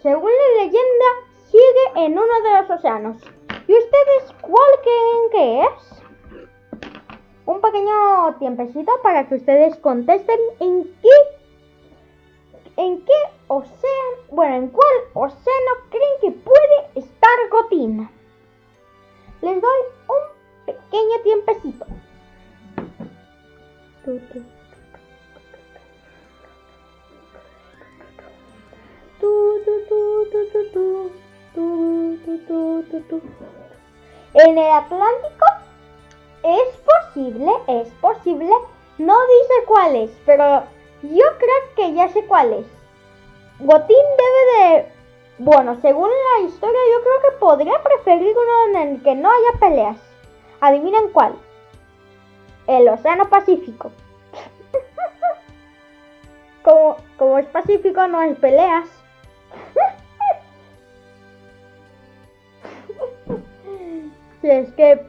[0.03, 1.07] Según la leyenda,
[1.51, 3.17] sigue en uno de los océanos.
[3.67, 6.02] ¿Y ustedes cuál creen que es?
[7.73, 11.09] Pequeño tiempecito para que ustedes contesten en qué
[12.77, 13.13] ¿En qué
[13.49, 18.11] océano, bueno, en cuál océano creen que puede estar Gotín?
[19.41, 21.87] Les doy un pequeño tiempecito.
[34.35, 35.47] En el Atlántico
[36.43, 38.51] es posible, es posible,
[38.99, 40.65] no dice cuál es, pero
[41.03, 42.67] yo creo que ya sé cuál es.
[43.59, 44.87] Gotín debe de...
[45.39, 49.59] Bueno, según la historia, yo creo que podría preferir uno en el que no haya
[49.59, 49.97] peleas.
[50.61, 51.35] Adivinen cuál.
[52.67, 53.91] El Océano Pacífico.
[56.63, 58.89] como, como es Pacífico, no hay peleas.
[64.41, 65.05] si es que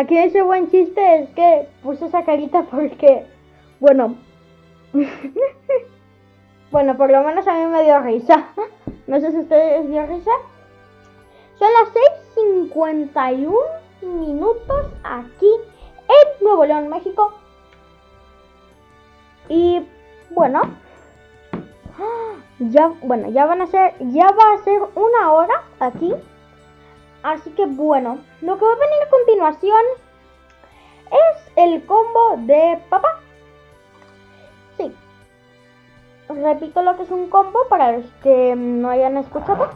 [0.00, 3.26] aquí ese buen chiste es que puse esa carita porque,
[3.78, 4.16] bueno,
[6.70, 8.48] bueno, por lo menos a mí me dio risa.
[9.06, 10.30] No sé si ustedes dio risa.
[11.58, 11.88] Son las
[12.72, 13.52] 6.51
[14.02, 15.50] minutos aquí
[16.06, 17.32] en Nuevo León, México.
[19.48, 19.84] Y
[20.30, 20.62] bueno,
[22.60, 26.14] ya, bueno, ya van a ser, ya va a ser una hora aquí
[27.22, 29.80] Así que bueno, lo que va a venir a continuación
[31.10, 33.20] es el combo de papá.
[34.76, 34.94] Sí.
[36.28, 39.70] Repito lo que es un combo para los que no hayan escuchado.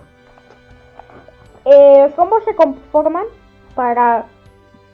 [1.67, 3.27] Eh, los combos se conforman
[3.75, 4.27] para,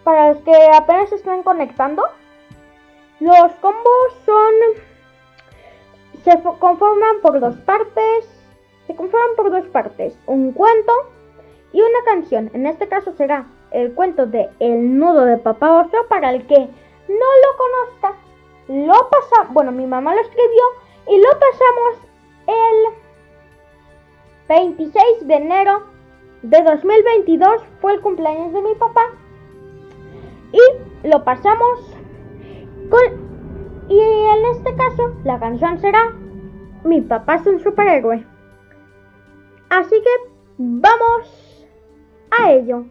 [0.03, 2.05] para los que apenas se están conectando.
[3.21, 4.55] Los combos son
[6.25, 8.29] se conforman por dos partes.
[8.87, 10.93] Se conforman por dos partes, un cuento
[11.73, 12.51] y una canción.
[12.55, 16.59] En este caso será el cuento de El nudo de papá oso para el que
[16.59, 16.67] no
[17.09, 18.15] lo conozca.
[18.69, 20.63] Lo pasamos, bueno, mi mamá lo escribió
[21.09, 22.11] y lo pasamos
[22.47, 22.95] el
[24.49, 25.83] 26 de enero
[26.43, 29.03] de 2022 fue el cumpleaños de mi papá
[30.53, 31.95] y lo pasamos
[32.91, 33.31] con
[33.89, 36.13] y en este caso la canción será
[36.85, 38.25] Mi papá es un superhéroe.
[39.69, 41.50] Así que vamos
[42.31, 42.85] a ello.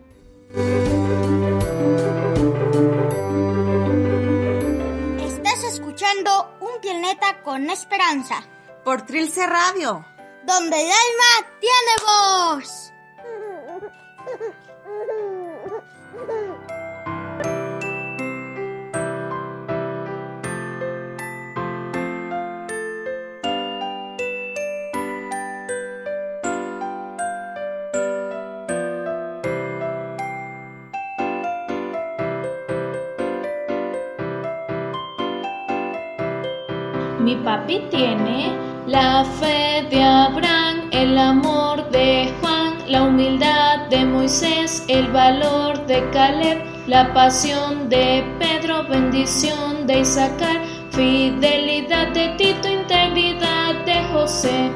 [5.25, 8.43] Estás escuchando Un planeta con esperanza.
[8.83, 10.05] Por Trilce Radio.
[10.45, 12.93] Donde el alma tiene voz.
[37.43, 38.51] Papi tiene
[38.87, 46.09] la fe de Abraham, el amor de Juan, la humildad de Moisés, el valor de
[46.09, 50.61] Caleb, la pasión de Pedro, bendición de Isaacar,
[50.91, 54.71] fidelidad de Tito, integridad de José.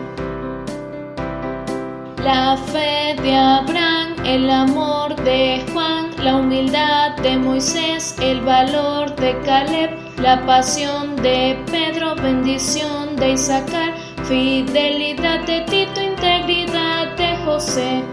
[2.24, 9.38] La fe de Abraham, el amor de Juan, la humildad de Moisés, el valor de
[9.42, 13.94] Caleb, la pasión de Pedro, bendición de Isaacar,
[14.24, 18.04] fidelidad de Tito, integridad de José.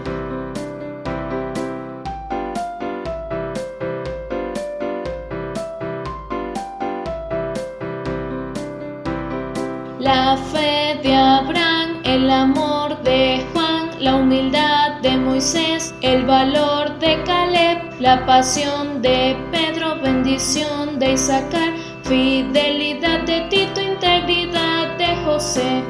[9.99, 17.23] La fe de Abraham, el amor de Juan, la humildad de Moisés, el valor de
[17.23, 21.71] Caleb, la pasión de Pedro, bendición de Isaacar,
[22.03, 25.83] fidelidad de Tito, integridad de José.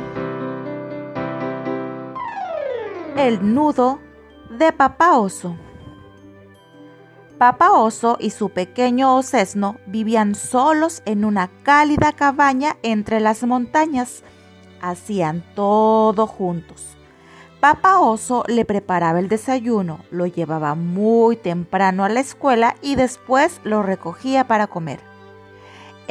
[3.18, 3.99] El nudo
[4.57, 5.55] de Papá Oso.
[7.38, 14.24] Papá Oso y su pequeño osesno vivían solos en una cálida cabaña entre las montañas.
[14.82, 16.97] Hacían todo juntos.
[17.59, 23.62] Papá Oso le preparaba el desayuno, lo llevaba muy temprano a la escuela y después
[23.64, 25.11] lo recogía para comer.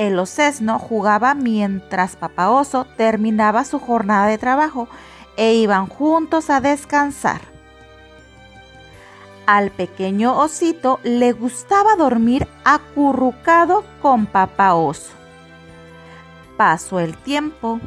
[0.00, 4.88] El osesno jugaba mientras Papá Oso terminaba su jornada de trabajo
[5.36, 7.42] e iban juntos a descansar.
[9.44, 15.10] Al pequeño osito le gustaba dormir acurrucado con papá oso.
[16.56, 17.78] Pasó el tiempo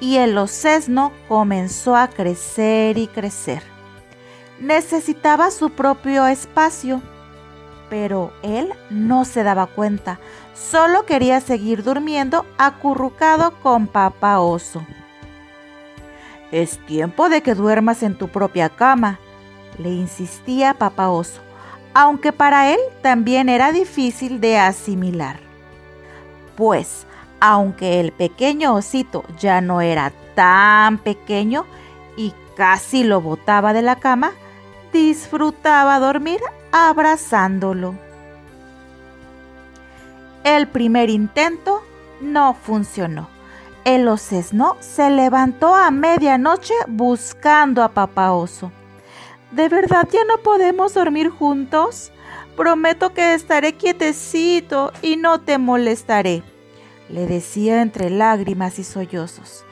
[0.00, 3.62] y el osesno comenzó a crecer y crecer.
[4.58, 7.00] Necesitaba su propio espacio,
[7.88, 10.18] pero él no se daba cuenta,
[10.54, 14.84] solo quería seguir durmiendo acurrucado con papá oso.
[16.50, 19.18] Es tiempo de que duermas en tu propia cama,
[19.78, 21.40] le insistía papá oso,
[21.94, 25.40] aunque para él también era difícil de asimilar.
[26.56, 27.06] Pues,
[27.40, 31.66] aunque el pequeño osito ya no era tan pequeño
[32.16, 34.32] y casi lo botaba de la cama,
[34.92, 36.40] disfrutaba dormir
[36.76, 37.94] abrazándolo.
[40.42, 41.84] El primer intento
[42.20, 43.28] no funcionó.
[43.84, 48.72] El osesno se levantó a medianoche buscando a papá oso.
[49.52, 52.10] ¿De verdad ya no podemos dormir juntos?
[52.56, 56.42] Prometo que estaré quietecito y no te molestaré,
[57.08, 59.64] le decía entre lágrimas y sollozos.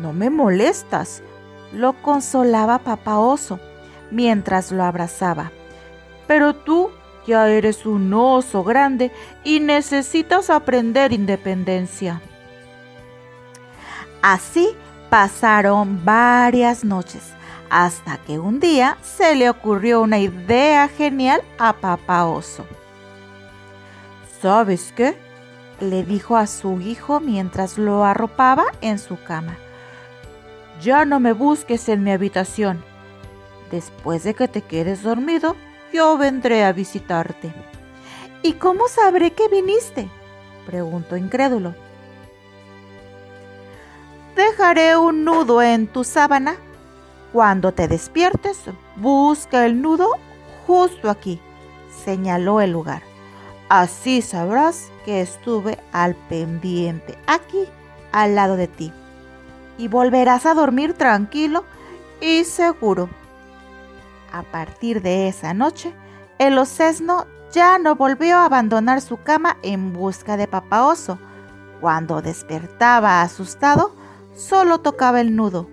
[0.00, 1.22] No me molestas,
[1.74, 3.60] lo consolaba papá oso
[4.10, 5.52] mientras lo abrazaba.
[6.30, 6.92] Pero tú
[7.26, 9.10] ya eres un oso grande
[9.42, 12.22] y necesitas aprender independencia.
[14.22, 14.68] Así
[15.10, 17.32] pasaron varias noches
[17.68, 22.64] hasta que un día se le ocurrió una idea genial a papá oso.
[24.40, 25.16] ¿Sabes qué?
[25.80, 29.56] le dijo a su hijo mientras lo arropaba en su cama.
[30.80, 32.84] Ya no me busques en mi habitación.
[33.72, 35.56] Después de que te quedes dormido,
[35.92, 37.52] yo vendré a visitarte.
[38.42, 40.08] ¿Y cómo sabré que viniste?
[40.66, 41.74] preguntó incrédulo.
[44.36, 46.56] Dejaré un nudo en tu sábana.
[47.32, 48.58] Cuando te despiertes,
[48.96, 50.16] busca el nudo
[50.66, 51.40] justo aquí,
[52.04, 53.02] señaló el lugar.
[53.68, 57.64] Así sabrás que estuve al pendiente, aquí,
[58.12, 58.92] al lado de ti.
[59.78, 61.64] Y volverás a dormir tranquilo
[62.20, 63.08] y seguro.
[64.32, 65.94] A partir de esa noche,
[66.38, 71.18] el ocesno ya no volvió a abandonar su cama en busca de papá oso.
[71.80, 73.94] Cuando despertaba asustado,
[74.34, 75.68] solo tocaba el nudo.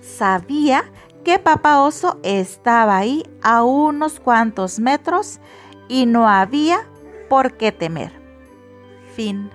[0.00, 0.84] Sabía
[1.24, 5.40] que papá oso estaba ahí a unos cuantos metros
[5.88, 6.86] y no había
[7.28, 8.12] por qué temer.
[9.14, 9.50] Fin.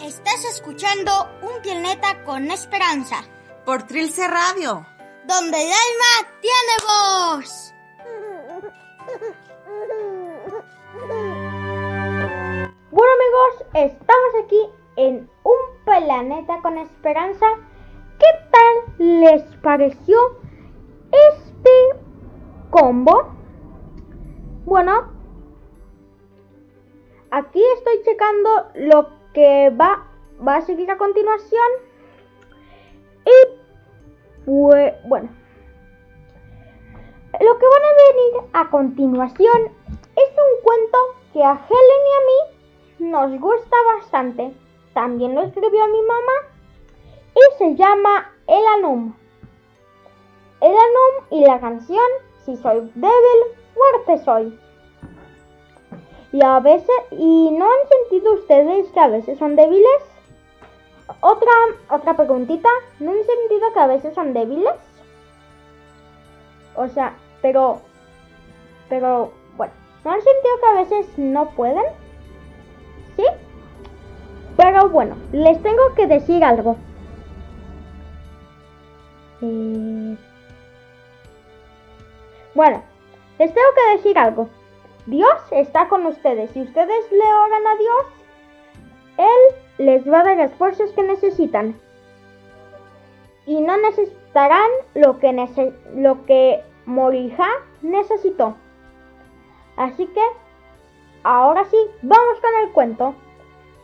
[0.00, 3.16] Estás escuchando un planeta con esperanza,
[3.64, 4.84] Por Trilce Radio.
[5.26, 7.74] Donde el alma tiene voz.
[12.90, 14.60] Bueno amigos, estamos aquí
[14.96, 17.46] en un planeta con esperanza.
[18.18, 20.18] ¿Qué tal les pareció
[21.10, 21.70] este
[22.70, 23.32] combo?
[24.64, 25.12] Bueno,
[27.30, 30.06] aquí estoy checando lo que va,
[30.46, 31.91] va a seguir a continuación.
[34.44, 35.28] Bueno,
[37.32, 39.72] lo que van a venir a continuación
[40.16, 40.98] es un cuento
[41.32, 44.52] que a Helen y a mí nos gusta bastante.
[44.94, 46.32] También lo escribió mi mamá
[47.34, 49.14] y se llama El Anum.
[50.60, 52.04] El Anum y la canción
[52.44, 53.40] Si soy débil,
[53.74, 54.58] fuerte soy.
[56.32, 60.11] Y a veces, ¿y no han sentido ustedes que a veces son débiles?
[61.20, 61.52] Otra,
[61.90, 62.68] otra preguntita,
[63.00, 64.74] ¿no han sentido que a veces son débiles?
[66.74, 67.80] O sea, pero,
[68.88, 69.72] pero, bueno,
[70.04, 71.84] ¿no han sentido que a veces no pueden?
[73.16, 73.24] ¿Sí?
[74.56, 76.76] Pero bueno, les tengo que decir algo.
[79.42, 80.16] Eh,
[82.54, 82.82] Bueno,
[83.38, 84.48] les tengo que decir algo.
[85.06, 86.50] Dios está con ustedes.
[86.50, 88.06] Si ustedes le oran a Dios,
[89.16, 91.74] Él les va a dar las fuerzas que necesitan.
[93.46, 97.48] Y no necesitarán lo que, nece- lo que Morija
[97.82, 98.54] necesitó.
[99.76, 100.20] Así que,
[101.24, 103.14] ahora sí, vamos con el cuento.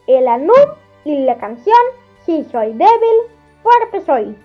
[0.07, 0.75] El Anub
[1.05, 1.77] y la canción
[2.25, 3.19] Si soy débil,
[3.63, 4.37] fuerte soy.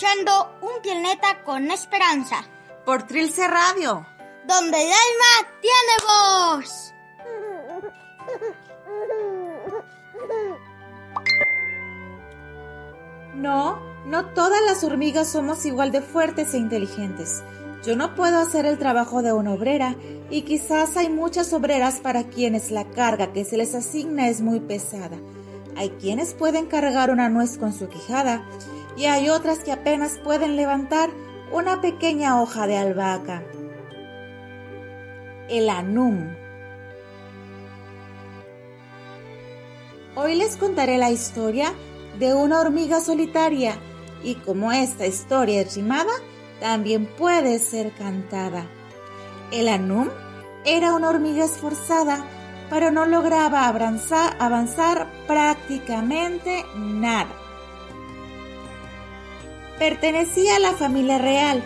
[0.00, 2.36] Escuchando un planeta con esperanza,
[2.86, 4.06] Por Trilce Radio.
[4.46, 6.94] donde el alma tiene voz.
[13.34, 17.42] No, no todas las hormigas somos igual de fuertes e inteligentes.
[17.84, 19.96] Yo no puedo hacer el trabajo de una obrera
[20.30, 24.60] y quizás hay muchas obreras para quienes la carga que se les asigna es muy
[24.60, 25.18] pesada.
[25.76, 28.42] Hay quienes pueden cargar una nuez con su quijada
[29.00, 31.08] y hay otras que apenas pueden levantar
[31.50, 33.42] una pequeña hoja de albahaca.
[35.48, 36.34] El anum.
[40.14, 41.72] Hoy les contaré la historia
[42.18, 43.78] de una hormiga solitaria
[44.22, 46.12] y como esta historia es rimada,
[46.60, 48.66] también puede ser cantada.
[49.50, 50.10] El Anum
[50.66, 52.22] era una hormiga esforzada,
[52.68, 57.39] pero no lograba avanzar, avanzar prácticamente nada.
[59.80, 61.62] Pertenecía a la familia real.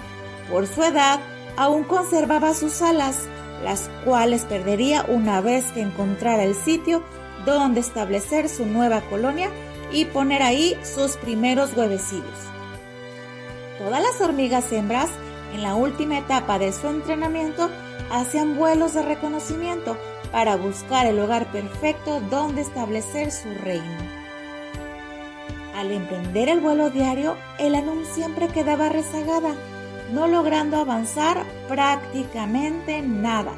[0.48, 1.18] Por su edad,
[1.56, 3.26] aún conservaba sus alas,
[3.64, 7.02] las cuales perdería una vez que encontrara el sitio
[7.44, 9.50] donde establecer su nueva colonia
[9.90, 12.38] y poner ahí sus primeros huevecillos.
[13.78, 15.10] Todas las hormigas hembras,
[15.52, 17.68] en la última etapa de su entrenamiento,
[18.12, 19.96] hacían vuelos de reconocimiento
[20.30, 24.23] para buscar el lugar perfecto donde establecer su reino.
[25.74, 29.54] Al emprender el vuelo diario, el anum siempre quedaba rezagada,
[30.12, 33.52] no logrando avanzar prácticamente nada.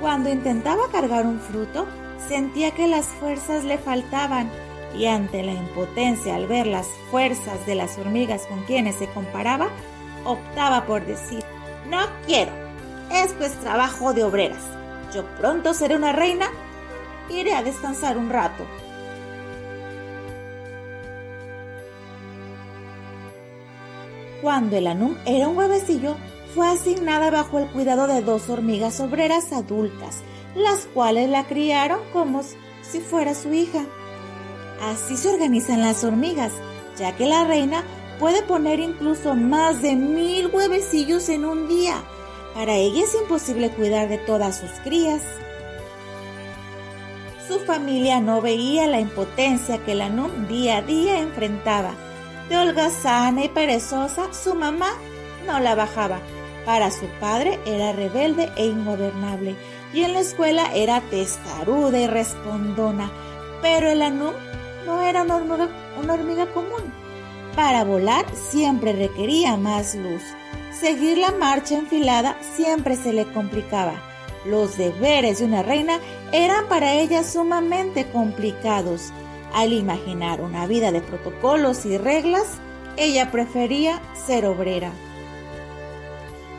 [0.00, 1.86] Cuando intentaba cargar un fruto,
[2.28, 4.50] sentía que las fuerzas le faltaban
[4.96, 9.68] y ante la impotencia al ver las fuerzas de las hormigas con quienes se comparaba,
[10.24, 11.44] optaba por decir,
[11.90, 12.52] no quiero,
[13.12, 14.62] esto es trabajo de obreras,
[15.14, 16.46] yo pronto seré una reina,
[17.28, 18.64] iré a descansar un rato.
[24.40, 26.16] Cuando el anum era un huevecillo,
[26.54, 30.18] fue asignada bajo el cuidado de dos hormigas obreras adultas,
[30.54, 32.42] las cuales la criaron como
[32.82, 33.84] si fuera su hija.
[34.82, 36.52] Así se organizan las hormigas,
[36.98, 37.82] ya que la reina
[38.20, 41.96] puede poner incluso más de mil huevecillos en un día.
[42.54, 45.22] Para ella es imposible cuidar de todas sus crías.
[47.48, 51.94] Su familia no veía la impotencia que la NUM día a día enfrentaba.
[52.48, 54.90] De holgazana y perezosa, su mamá
[55.46, 56.18] no la bajaba.
[56.64, 59.56] Para su padre era rebelde e ingobernable
[59.92, 63.10] y en la escuela era testaruda y respondona.
[63.62, 64.34] Pero el Anum
[64.86, 65.68] no era una hormiga,
[66.02, 66.92] una hormiga común.
[67.56, 70.22] Para volar siempre requería más luz.
[70.70, 73.94] Seguir la marcha enfilada siempre se le complicaba.
[74.44, 75.98] Los deberes de una reina
[76.32, 79.12] eran para ella sumamente complicados.
[79.54, 82.58] Al imaginar una vida de protocolos y reglas,
[82.96, 84.92] ella prefería ser obrera.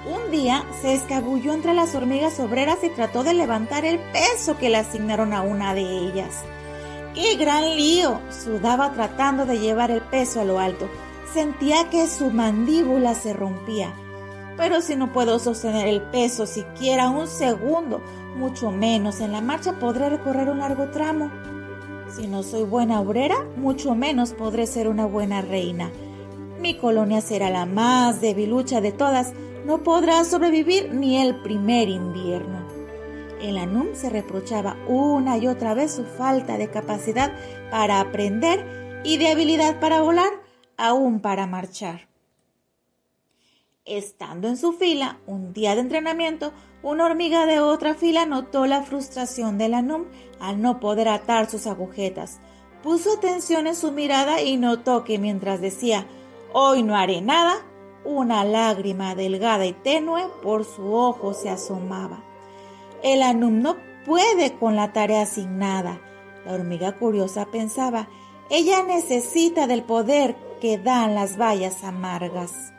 [0.06, 4.70] Un día se escabulló entre las hormigas obreras y trató de levantar el peso que
[4.70, 6.44] le asignaron a una de ellas.
[7.14, 8.20] ¡Qué gran lío!
[8.30, 10.90] Sudaba tratando de llevar el peso a lo alto.
[11.34, 13.94] Sentía que su mandíbula se rompía.
[14.58, 18.02] Pero si no puedo sostener el peso siquiera un segundo,
[18.36, 21.30] mucho menos en la marcha podré recorrer un largo tramo.
[22.20, 25.90] Si no soy buena obrera, mucho menos podré ser una buena reina.
[26.60, 29.32] Mi colonia será la más debilucha de todas,
[29.66, 32.68] no podrá sobrevivir ni el primer invierno.
[33.42, 37.32] El Anum se reprochaba una y otra vez su falta de capacidad
[37.72, 40.34] para aprender y de habilidad para volar,
[40.76, 42.10] aún para marchar.
[43.86, 46.52] Estando en su fila, un día de entrenamiento,
[46.82, 50.06] una hormiga de otra fila notó la frustración del Anum
[50.40, 52.40] al no poder atar sus agujetas.
[52.84, 56.08] Puso atención en su mirada y notó que mientras decía,
[56.54, 57.56] hoy no haré nada,
[58.06, 62.24] una lágrima delgada y tenue por su ojo se asomaba.
[63.04, 63.76] El Anum no
[64.06, 66.00] puede con la tarea asignada.
[66.46, 68.08] La hormiga curiosa pensaba,
[68.50, 72.74] ella necesita del poder que dan las bayas amargas.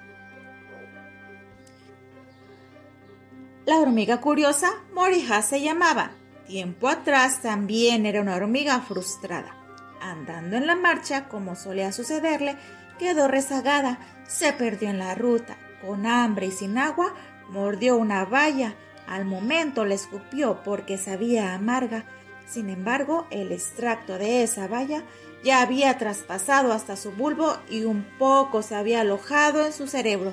[3.71, 6.11] La hormiga curiosa, Morija se llamaba.
[6.49, 9.55] Tiempo atrás también era una hormiga frustrada.
[10.03, 12.57] Andando en la marcha, como solía sucederle,
[12.99, 15.57] quedó rezagada, se perdió en la ruta.
[15.87, 17.14] Con hambre y sin agua,
[17.49, 18.75] mordió una valla.
[19.07, 22.07] Al momento la escupió porque sabía amarga.
[22.49, 25.05] Sin embargo, el extracto de esa valla
[25.45, 30.33] ya había traspasado hasta su bulbo y un poco se había alojado en su cerebro,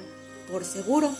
[0.51, 1.11] por seguro.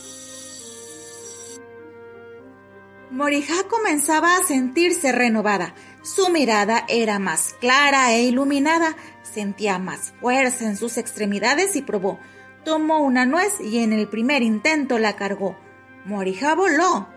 [3.10, 5.74] Morijá comenzaba a sentirse renovada.
[6.04, 12.20] Su mirada era más clara e iluminada, sentía más fuerza en sus extremidades y probó.
[12.66, 15.58] Tomó una nuez y en el primer intento la cargó.
[16.04, 17.08] Morijá voló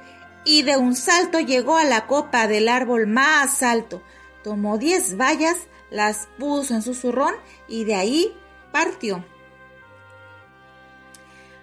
[0.44, 4.00] y de un salto llegó a la copa del árbol más alto.
[4.44, 5.56] Tomó diez vallas,
[5.90, 7.34] las puso en su zurrón
[7.66, 8.36] y de ahí
[8.70, 9.24] partió.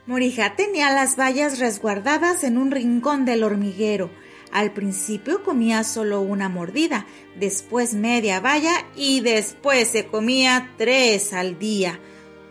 [0.07, 4.09] Morija tenía las vallas resguardadas en un rincón del hormiguero.
[4.53, 7.05] Al principio comía solo una mordida,
[7.35, 11.99] después media valla y después se comía tres al día.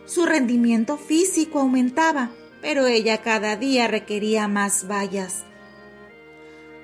[0.05, 2.29] Su rendimiento físico aumentaba,
[2.61, 5.43] pero ella cada día requería más vallas.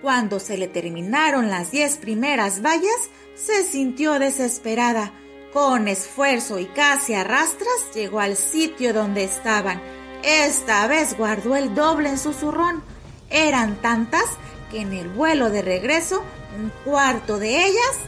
[0.01, 5.13] Cuando se le terminaron las diez primeras vallas, se sintió desesperada.
[5.53, 9.79] Con esfuerzo y casi arrastras llegó al sitio donde estaban
[10.23, 12.81] esta vez guardó el doble en su zurrón.
[13.29, 14.23] Eran tantas
[14.71, 16.23] que en el vuelo de regreso
[16.57, 17.99] un cuarto de ellas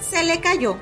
[0.00, 0.78] se le cayó.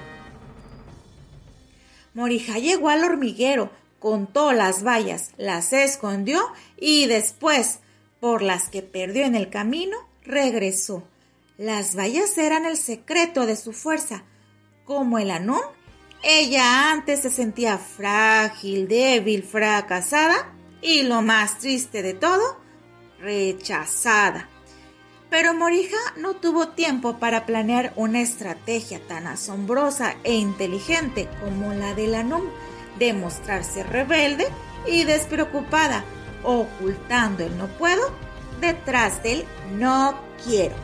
[2.14, 6.40] Morija llegó al hormiguero, contó las vallas, las escondió
[6.76, 7.80] y después,
[8.20, 11.02] por las que perdió en el camino, regresó.
[11.58, 14.22] Las vallas eran el secreto de su fuerza.
[14.84, 15.62] Como el anón,
[16.22, 20.55] ella antes se sentía frágil, débil, fracasada
[20.86, 22.60] y lo más triste de todo,
[23.18, 24.48] rechazada.
[25.28, 31.92] Pero Morija no tuvo tiempo para planear una estrategia tan asombrosa e inteligente como la
[31.94, 32.44] de la NUM
[33.00, 34.46] de mostrarse rebelde
[34.86, 36.04] y despreocupada,
[36.44, 38.12] ocultando el no puedo
[38.60, 40.76] detrás del no quiero.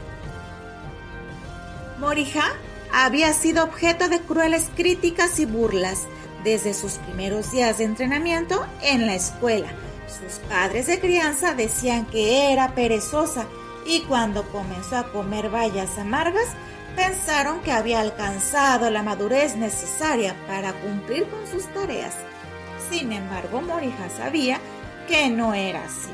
[2.01, 2.53] Morija
[2.93, 6.09] había sido objeto de crueles críticas y burlas
[6.43, 9.73] desde sus primeros días de entrenamiento en la escuela
[10.13, 13.47] sus padres de crianza decían que era perezosa
[13.85, 16.49] y cuando comenzó a comer bayas amargas,
[16.95, 22.15] pensaron que había alcanzado la madurez necesaria para cumplir con sus tareas.
[22.91, 24.61] Sin embargo, Morija sabía
[25.09, 26.11] que no era así.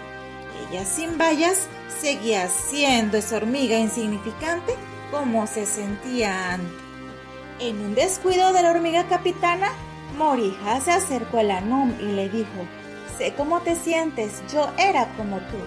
[0.71, 1.67] Ella sin bayas
[2.01, 4.75] seguía siendo esa hormiga insignificante
[5.11, 6.73] como se sentía antes.
[7.61, 9.73] En un descuido de la hormiga capitana,
[10.17, 12.67] Morija se acercó al Anum y le dijo,
[13.19, 15.59] sé cómo te sientes, yo era como tú.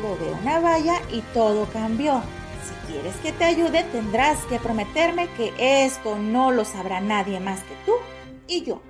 [0.00, 2.22] Probé una valla y todo cambió.
[2.64, 7.60] Si quieres que te ayude, tendrás que prometerme que esto no lo sabrá nadie más
[7.60, 7.92] que tú
[8.46, 8.82] y yo.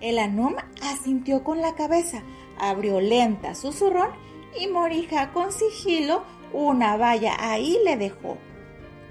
[0.00, 2.22] El Anum asintió con la cabeza,
[2.58, 4.10] abrió lenta su zurrón
[4.58, 6.22] y Morija con sigilo
[6.52, 8.38] una valla ahí le dejó.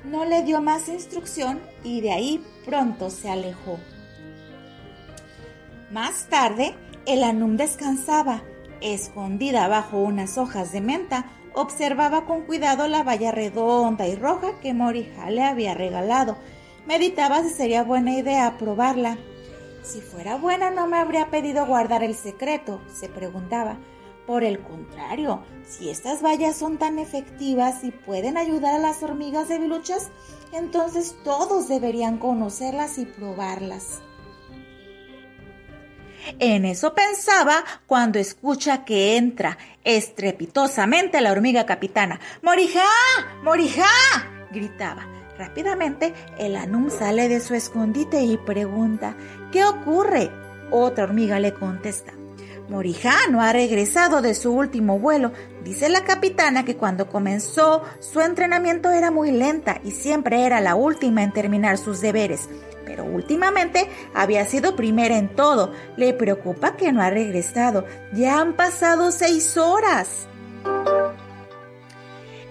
[0.06, 3.78] No le dio más instrucción y de ahí pronto se alejó.
[5.92, 6.76] Más tarde,
[7.08, 8.44] el Anum descansaba.
[8.82, 14.74] Escondida bajo unas hojas de menta, observaba con cuidado la valla redonda y roja que
[14.74, 16.38] Morija le había regalado.
[16.86, 19.18] Meditaba si sería buena idea probarla.
[19.84, 23.78] Si fuera buena no me habría pedido guardar el secreto, se preguntaba.
[24.28, 29.48] Por el contrario, si estas vallas son tan efectivas y pueden ayudar a las hormigas
[29.48, 30.10] debiluchas,
[30.52, 34.02] entonces todos deberían conocerlas y probarlas.
[36.40, 42.20] En eso pensaba cuando escucha que entra estrepitosamente la hormiga capitana.
[42.42, 42.86] ¡Morijá!
[43.44, 43.86] ¡Morijá!
[44.52, 45.08] gritaba.
[45.38, 49.16] Rápidamente el Anum sale de su escondite y pregunta,
[49.52, 50.32] ¿qué ocurre?
[50.72, 52.14] Otra hormiga le contesta,
[52.70, 55.32] Morijá no ha regresado de su último vuelo.
[55.64, 60.76] Dice la capitana que cuando comenzó su entrenamiento era muy lenta y siempre era la
[60.76, 62.50] última en terminar sus deberes.
[62.88, 65.74] Pero últimamente había sido primera en todo.
[65.98, 67.86] Le preocupa que no ha regresado.
[68.14, 70.26] Ya han pasado seis horas.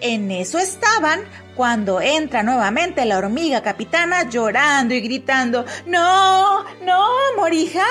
[0.03, 1.21] En eso estaban
[1.57, 6.65] cuando entra nuevamente la hormiga capitana llorando y gritando, ¡No!
[6.85, 7.09] ¡No,
[7.39, 7.87] Morijá!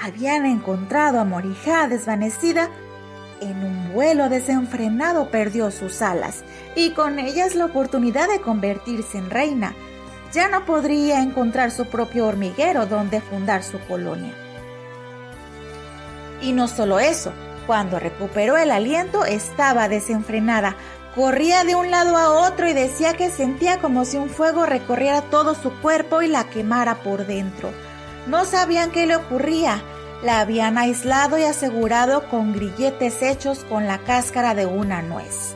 [0.00, 2.70] Habían encontrado a Morijá desvanecida.
[3.40, 6.44] En un vuelo desenfrenado perdió sus alas
[6.76, 9.74] y con ellas la oportunidad de convertirse en reina.
[10.32, 14.32] Ya no podría encontrar su propio hormiguero donde fundar su colonia.
[16.40, 17.32] Y no solo eso,
[17.66, 20.76] cuando recuperó el aliento estaba desenfrenada.
[21.14, 25.22] Corría de un lado a otro y decía que sentía como si un fuego recorriera
[25.22, 27.70] todo su cuerpo y la quemara por dentro.
[28.26, 29.82] No sabían qué le ocurría.
[30.22, 35.54] La habían aislado y asegurado con grilletes hechos con la cáscara de una nuez.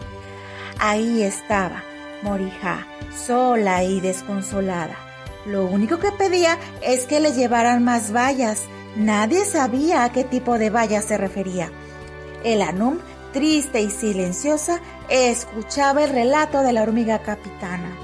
[0.79, 1.83] Ahí estaba,
[2.23, 4.97] Morijá, sola y desconsolada.
[5.47, 8.65] Lo único que pedía es que le llevaran más vallas.
[8.97, 11.71] Nadie sabía a qué tipo de vallas se refería.
[12.45, 12.99] El Anum,
[13.33, 17.97] triste y silenciosa, escuchaba el relato de la hormiga capitana.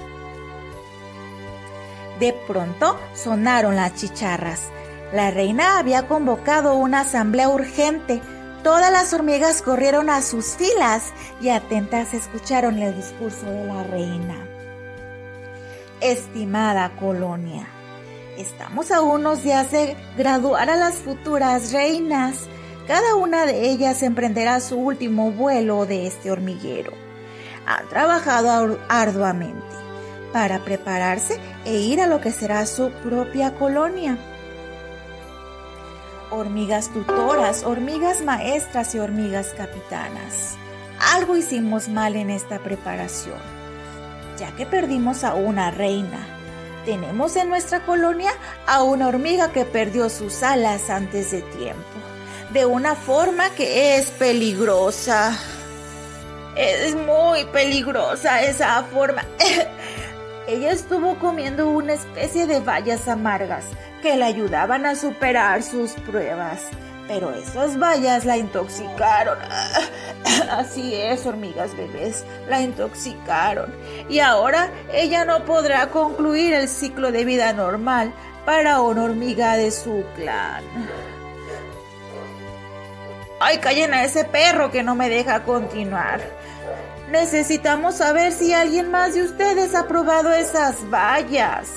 [2.19, 4.71] De pronto sonaron las chicharras.
[5.13, 8.23] La reina había convocado una asamblea urgente.
[8.63, 14.47] Todas las hormigas corrieron a sus filas y atentas escucharon el discurso de la reina.
[16.01, 17.67] Estimada colonia,
[18.37, 22.49] estamos a unos días de graduar a las futuras reinas.
[22.87, 26.93] Cada una de ellas emprenderá su último vuelo de este hormiguero.
[27.67, 29.65] Han trabajado arduamente
[30.33, 34.19] para prepararse e ir a lo que será su propia colonia.
[36.31, 40.57] Hormigas tutoras, hormigas maestras y hormigas capitanas.
[41.15, 43.39] Algo hicimos mal en esta preparación,
[44.39, 46.27] ya que perdimos a una reina.
[46.85, 48.33] Tenemos en nuestra colonia
[48.67, 51.97] a una hormiga que perdió sus alas antes de tiempo
[52.53, 55.37] de una forma que es peligrosa.
[56.57, 59.25] Es muy peligrosa esa forma.
[60.49, 63.65] Ella estuvo comiendo una especie de bayas amargas
[64.01, 66.63] que le ayudaban a superar sus pruebas.
[67.09, 69.39] Pero esas bayas la intoxicaron.
[70.51, 73.75] Así es, hormigas bebés, la intoxicaron.
[74.09, 78.13] Y ahora ella no podrá concluir el ciclo de vida normal
[78.45, 80.63] para una hormiga de su clan.
[83.41, 86.21] ¡Ay, callen a ese perro que no me deja continuar!
[87.11, 91.69] Necesitamos saber si alguien más de ustedes ha probado esas vallas.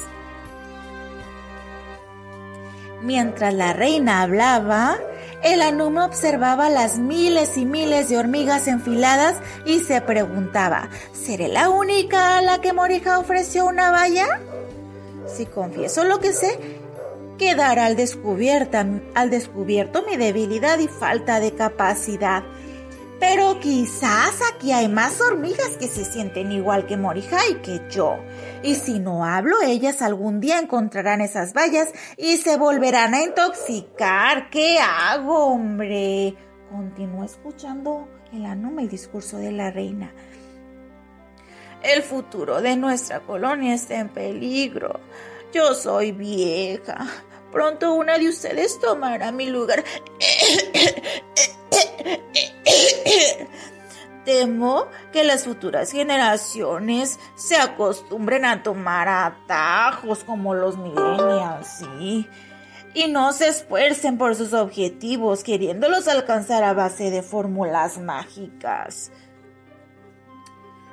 [3.02, 4.98] Mientras la reina hablaba,
[5.44, 11.70] el anumo observaba las miles y miles de hormigas enfiladas y se preguntaba, ¿seré la
[11.70, 14.42] única a la que Morija ofreció una valla?
[15.28, 16.60] Si confieso lo que sé,
[17.38, 18.84] quedará al descubierto
[20.04, 22.44] mi debilidad y falta de capacidad.
[23.20, 28.18] Pero quizás aquí hay más hormigas que se sienten igual que Morijay que yo.
[28.64, 34.50] Y si no hablo, ellas algún día encontrarán esas vallas y se volverán a intoxicar.
[34.50, 36.36] ¿Qué hago, hombre?
[36.72, 40.14] Continuó escuchando el anónimo el discurso de la reina.
[41.84, 45.00] El futuro de nuestra colonia está en peligro.
[45.54, 47.06] Yo soy vieja.
[47.52, 49.84] Pronto una de ustedes tomará mi lugar.
[54.26, 62.28] Temo que las futuras generaciones se acostumbren a tomar atajos como los millennials, sí,
[62.94, 69.12] y no se esfuercen por sus objetivos queriéndolos alcanzar a base de fórmulas mágicas.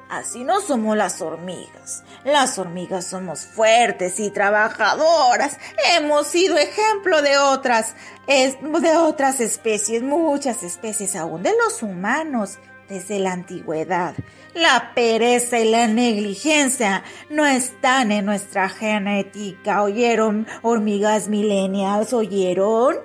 [0.08, 2.04] Así no somos las hormigas.
[2.24, 5.58] Las hormigas somos fuertes y trabajadoras.
[5.96, 7.94] Hemos sido ejemplo de otras,
[8.28, 12.58] de otras especies, muchas especies aún de los humanos
[12.88, 14.14] desde la antigüedad.
[14.54, 19.82] La pereza y la negligencia no están en nuestra genética.
[19.82, 22.12] ¿Oyeron, hormigas millennials?
[22.12, 22.96] ¿Oyeron?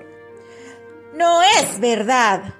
[1.16, 2.54] No es verdad.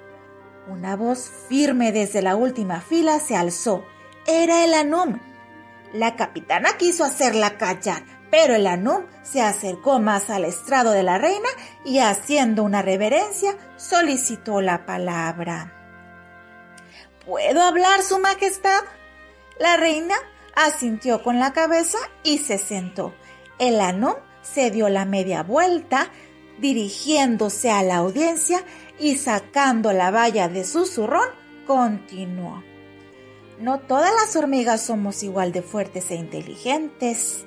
[0.68, 3.84] Una voz firme desde la última fila se alzó.
[4.26, 5.18] Era el Anum.
[5.92, 11.18] La capitana quiso hacerla callar, pero el Anum se acercó más al estrado de la
[11.18, 11.48] reina
[11.84, 15.72] y haciendo una reverencia solicitó la palabra.
[17.26, 18.82] ¿Puedo hablar, Su Majestad?
[19.58, 20.14] La reina
[20.54, 23.14] asintió con la cabeza y se sentó.
[23.58, 26.10] El Anum se dio la media vuelta,
[26.58, 28.62] dirigiéndose a la audiencia
[28.98, 31.28] y sacando la valla de su zurrón,
[31.66, 32.62] continuó.
[33.62, 37.44] No todas las hormigas somos igual de fuertes e inteligentes.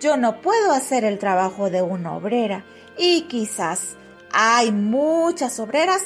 [0.00, 2.64] Yo no puedo hacer el trabajo de una obrera
[2.96, 3.96] y quizás
[4.30, 6.02] hay muchas obreras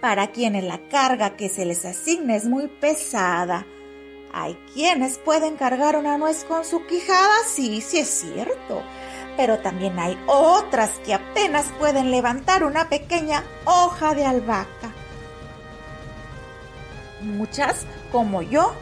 [0.00, 3.66] para quienes la carga que se les asigna es muy pesada.
[4.32, 8.82] Hay quienes pueden cargar una nuez con su quijada, sí, sí es cierto.
[9.36, 14.93] Pero también hay otras que apenas pueden levantar una pequeña hoja de albahaca.
[17.24, 18.74] Muchas, como yo,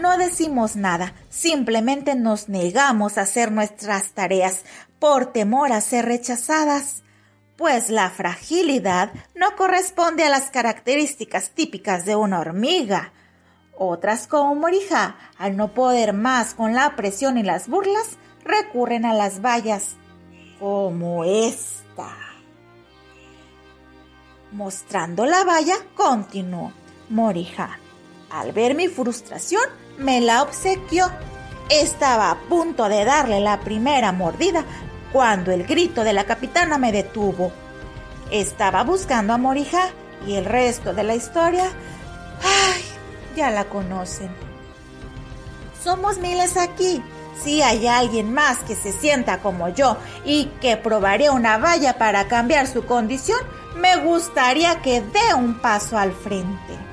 [0.00, 4.64] no decimos nada, simplemente nos negamos a hacer nuestras tareas
[4.98, 7.04] por temor a ser rechazadas,
[7.56, 13.12] pues la fragilidad no corresponde a las características típicas de una hormiga.
[13.76, 19.14] Otras como Morija, al no poder más con la presión y las burlas, recurren a
[19.14, 19.96] las vallas,
[20.58, 22.08] como esta.
[24.50, 26.72] Mostrando la valla, continuó.
[27.08, 27.78] Morija,
[28.34, 29.62] al ver mi frustración,
[29.96, 31.08] me la obsequió.
[31.70, 34.64] Estaba a punto de darle la primera mordida
[35.12, 37.52] cuando el grito de la capitana me detuvo.
[38.32, 39.90] Estaba buscando a Morija
[40.26, 41.66] y el resto de la historia,
[42.42, 42.82] ay,
[43.36, 44.30] ya la conocen.
[45.82, 47.02] Somos miles aquí.
[47.40, 52.26] Si hay alguien más que se sienta como yo y que probaré una valla para
[52.26, 53.38] cambiar su condición,
[53.76, 56.83] me gustaría que dé un paso al frente.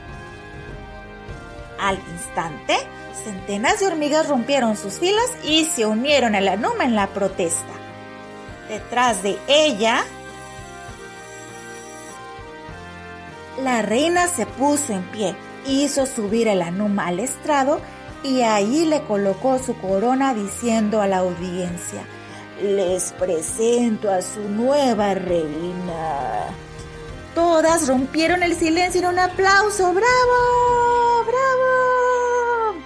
[1.81, 2.77] Al instante,
[3.23, 7.73] centenas de hormigas rompieron sus filas y se unieron a la Numa en la protesta.
[8.69, 10.03] Detrás de ella,
[13.63, 15.35] la reina se puso en pie,
[15.65, 17.81] hizo subir el Anuma al estrado
[18.23, 22.03] y ahí le colocó su corona diciendo a la audiencia,
[22.61, 26.45] les presento a su nueva reina.
[27.35, 29.93] Todas rompieron el silencio en un aplauso.
[29.93, 31.23] ¡Bravo!
[31.25, 32.81] ¡Bravo!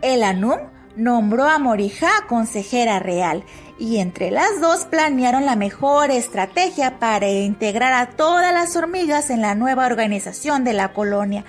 [0.00, 0.58] El Anum
[0.96, 3.44] nombró a Morija consejera real
[3.78, 9.42] y entre las dos planearon la mejor estrategia para integrar a todas las hormigas en
[9.42, 11.44] la nueva organización de la colonia,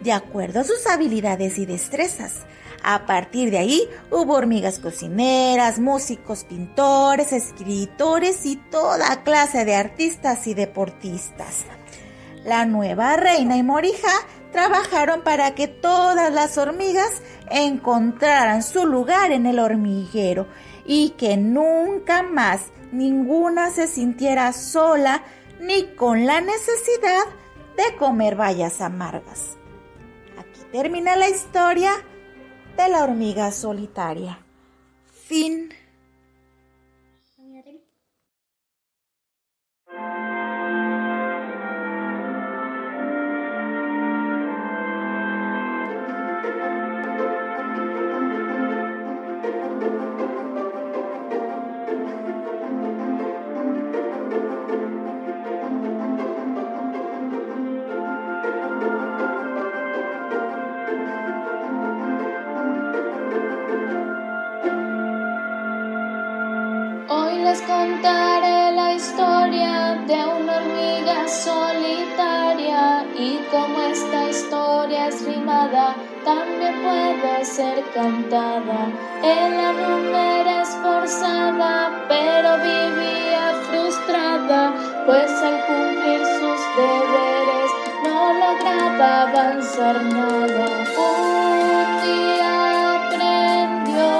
[0.00, 2.40] de acuerdo a sus habilidades y destrezas.
[2.82, 10.46] A partir de ahí hubo hormigas cocineras, músicos, pintores, escritores y toda clase de artistas
[10.46, 11.66] y deportistas.
[12.44, 14.12] La nueva reina y Morija
[14.52, 17.10] trabajaron para que todas las hormigas
[17.50, 20.46] encontraran su lugar en el hormiguero
[20.86, 25.22] y que nunca más ninguna se sintiera sola
[25.60, 27.24] ni con la necesidad
[27.76, 29.56] de comer bayas amargas.
[30.38, 31.92] Aquí termina la historia
[32.78, 34.38] de la hormiga solitaria.
[35.10, 35.74] Fin.
[76.28, 78.80] También puede ser cantada.
[79.22, 81.72] Ella no era esforzada,
[82.12, 84.60] pero vivía frustrada,
[85.06, 87.70] pues al cumplir sus deberes
[88.04, 90.66] no lograba avanzar nada.
[91.12, 92.52] Un día
[92.98, 94.10] aprendió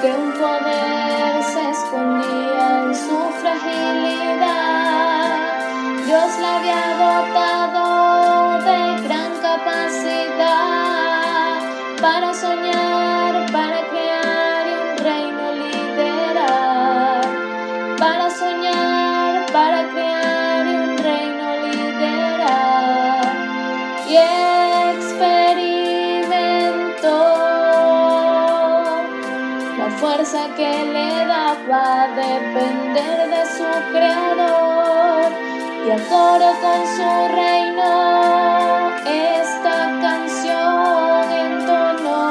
[0.00, 5.28] que un poder se escondía en su fragilidad.
[6.06, 7.59] Dios la había dotado
[31.70, 35.30] daba depender de su creador
[35.86, 37.10] y acorde con su
[37.40, 37.92] reino
[39.06, 42.24] esta canción entonó.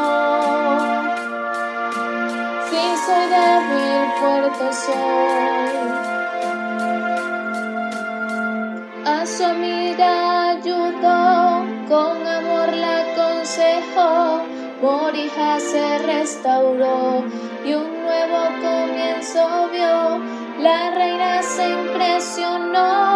[2.70, 5.88] Si soy débil, fuerte soy.
[9.06, 10.12] A su amiga
[10.50, 14.42] ayudó, con amor la aconsejó,
[14.82, 17.24] por hija se restauró
[20.70, 23.09] La reina se impresionó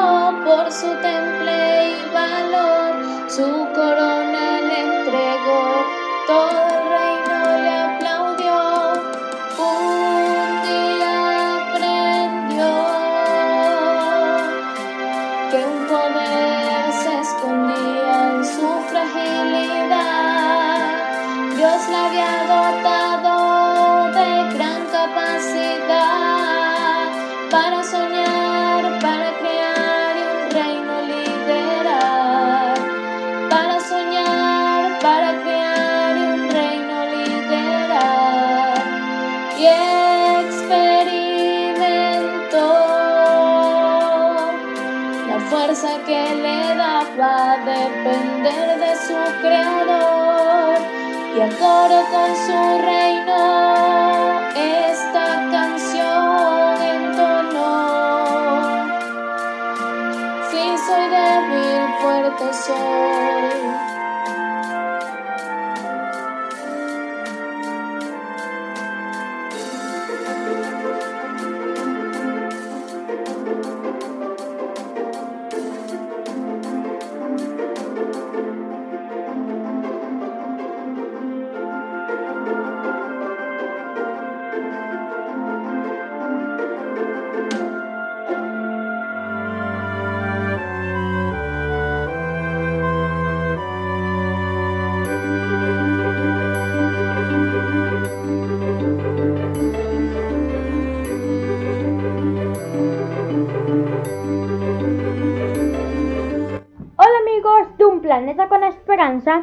[108.14, 109.41] Planeta con Esperanza.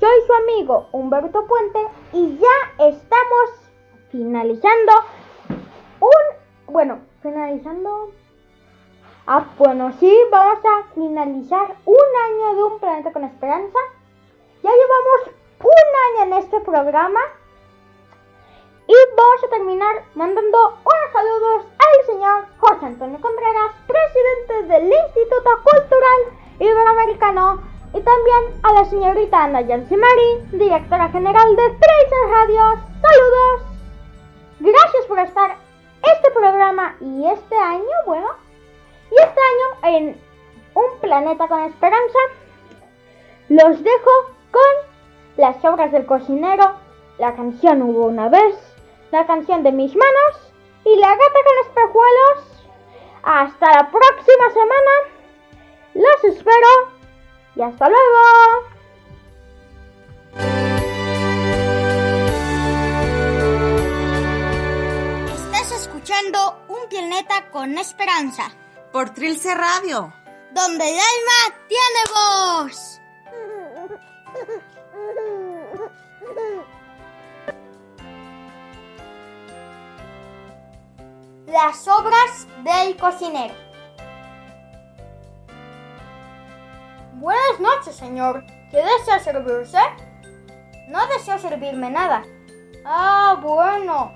[0.00, 3.50] Soy su amigo Humberto Puente y ya estamos
[4.10, 4.92] finalizando
[6.00, 6.72] un...
[6.72, 8.10] Bueno, finalizando...
[9.26, 13.78] Ah, bueno, sí, vamos a finalizar un año de Un Planeta con Esperanza.
[14.62, 17.20] Ya llevamos un año en este programa.
[18.86, 25.50] Y vamos a terminar mandando unos saludos al señor José Antonio Contreras, presidente del Instituto
[25.64, 27.60] Cultural Iberoamericano,
[27.92, 32.62] y también a la señorita Ana Yancy Mari, directora general de Tracer Radio.
[33.00, 33.62] Saludos.
[34.60, 35.56] Gracias por estar
[36.02, 38.28] este programa y este año, bueno,
[39.10, 40.20] y este año en
[40.74, 42.18] Un Planeta con Esperanza.
[43.48, 44.10] Los dejo
[44.50, 44.62] con
[45.36, 46.72] las obras del cocinero,
[47.18, 48.56] la canción Hubo una vez,
[49.10, 50.52] la canción de mis manos
[50.84, 52.66] y la gata con espejuelos.
[53.22, 55.15] Hasta la próxima semana.
[55.96, 56.68] Los espero
[57.54, 58.66] y hasta luego.
[65.34, 68.50] Estás escuchando Un Planeta con Esperanza,
[68.92, 70.12] Por Trilce Radio.
[70.52, 73.00] donde el alma tiene voz.
[81.46, 83.54] Las obras del cocinero.
[87.18, 88.44] Buenas noches, señor.
[88.70, 89.78] ¿Qué desea servirse?
[90.88, 92.22] No deseo servirme nada.
[92.84, 94.12] Ah, bueno.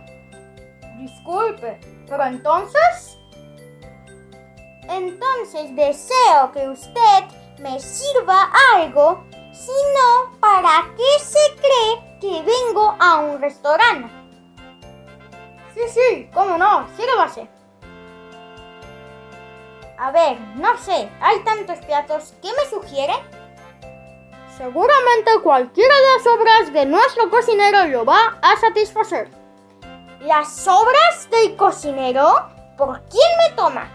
[0.99, 3.19] Disculpe, pero entonces...
[4.87, 7.25] Entonces deseo que usted
[7.59, 9.25] me sirva algo
[9.55, 14.13] sino para qué se cree que vengo a un restaurante.
[15.73, 17.25] Sí, sí, cómo no, sí lo va
[20.01, 22.33] a ver, no sé, hay tantos platos.
[22.41, 23.13] ¿Qué me sugiere?
[24.57, 29.29] Seguramente cualquiera de las obras de nuestro cocinero lo va a satisfacer.
[30.21, 32.35] ¿Las obras del cocinero?
[32.79, 33.93] ¿Por quién me toma?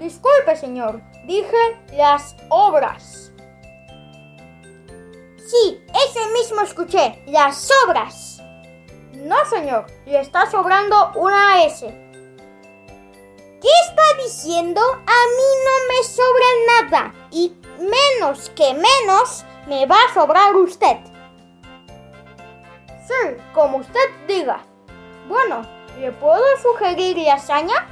[0.00, 1.00] Disculpe, señor.
[1.24, 3.30] Dije las obras.
[5.38, 7.22] Sí, ese mismo escuché.
[7.26, 8.42] Las obras.
[9.12, 9.86] No, señor.
[10.04, 12.05] Le está sobrando una S.
[13.60, 14.80] ¿Qué está diciendo?
[14.80, 16.46] A mí no me sobra
[16.82, 17.14] nada.
[17.30, 20.98] Y menos que menos me va a sobrar usted.
[23.06, 24.60] Sí, como usted diga.
[25.28, 25.62] Bueno,
[25.98, 27.86] ¿le puedo sugerir lasaña?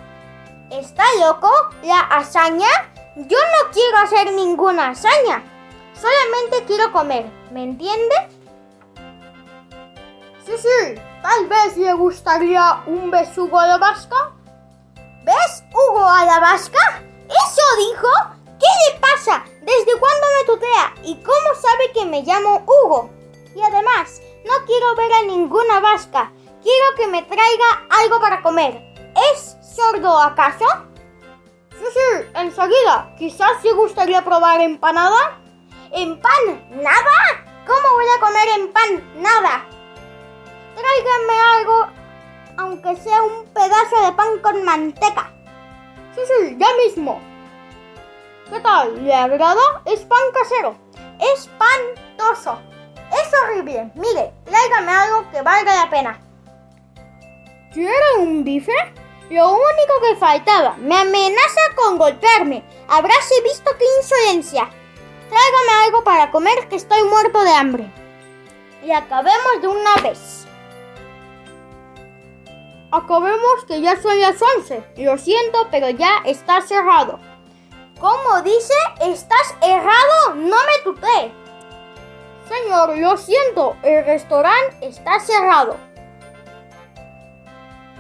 [0.70, 1.51] ¿Está loco?
[1.82, 2.69] ¿La hazaña?
[3.16, 5.43] Yo no quiero hacer ninguna hazaña.
[5.95, 7.27] Solamente quiero comer.
[7.53, 8.15] ¿Me entiende?
[10.45, 11.01] Sí, sí.
[11.23, 14.32] Tal vez le gustaría un besugo la vasca.
[15.24, 17.02] ¿Ves, Hugo a la vasca?
[17.26, 18.09] ¿Eso dijo?
[18.60, 19.42] ¿Qué le pasa?
[19.62, 20.94] ¿Desde cuándo me tutea?
[21.02, 23.10] ¿Y cómo sabe que me llamo Hugo?
[23.56, 26.30] Y además, no quiero ver a ninguna vasca.
[26.62, 28.82] Quiero que me traiga algo para comer.
[29.32, 30.66] ¿Es sordo acaso?
[31.70, 33.14] Sí, sí, enseguida.
[33.18, 35.40] Quizás le gustaría probar empanada.
[35.90, 36.68] ¿En pan?
[36.70, 37.64] ¿Nada?
[37.66, 39.22] ¿Cómo voy a comer en pan?
[39.22, 39.64] Nada.
[41.56, 41.86] Algo,
[42.56, 45.32] aunque sea un pedazo de pan con manteca.
[46.14, 47.20] Sí, sí, ya mismo.
[48.51, 49.05] ¿Qué tal?
[49.05, 49.82] ¿Le agrada?
[49.85, 50.76] Es pan casero.
[51.18, 52.59] Es pantoso.
[53.10, 53.90] Es horrible.
[53.94, 56.20] Mire, tráigame algo que valga la pena.
[57.72, 58.72] ¿Quiere un bife?
[59.31, 60.76] Lo único que faltaba.
[60.78, 62.64] Me amenaza con golpearme.
[62.89, 64.68] Habráse visto qué insolencia.
[65.28, 67.90] Tráigame algo para comer que estoy muerto de hambre.
[68.85, 70.44] Y acabemos de una vez.
[72.95, 74.85] Acabemos que ya son las 11.
[74.99, 77.19] Lo siento, pero ya está cerrado.
[77.99, 78.73] ¿Cómo dice?
[79.01, 80.37] ¿Estás errado?
[80.37, 81.33] No me tuté.
[82.49, 85.77] Señor, lo siento, el restaurante está cerrado.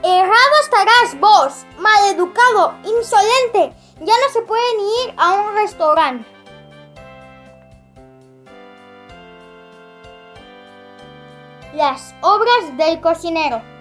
[0.04, 3.74] Errado estarás vos, maleducado, insolente.
[3.98, 6.30] Ya no se puede ni ir a un restaurante.
[11.74, 13.73] Las obras del cocinero.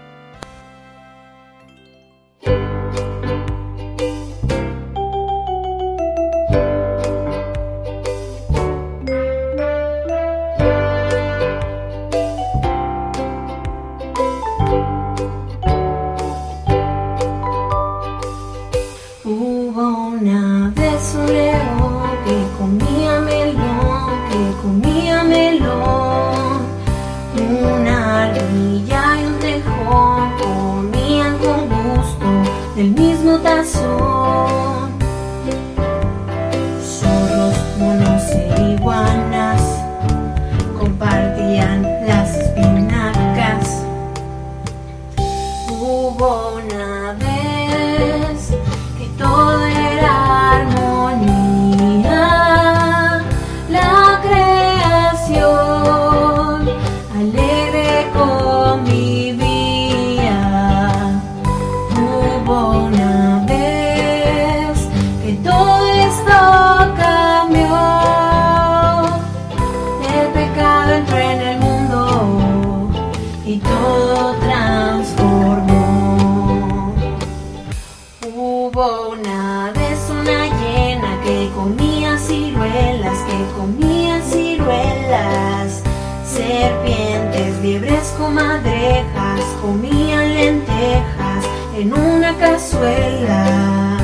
[91.83, 93.97] En una cazuela.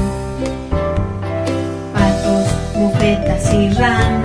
[1.93, 4.18] Patos, bufetas y ranas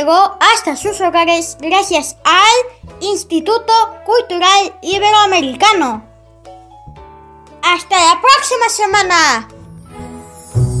[0.00, 3.72] llegó hasta sus hogares gracias al Instituto
[4.06, 6.02] Cultural Iberoamericano.
[7.62, 9.48] Hasta la próxima semana.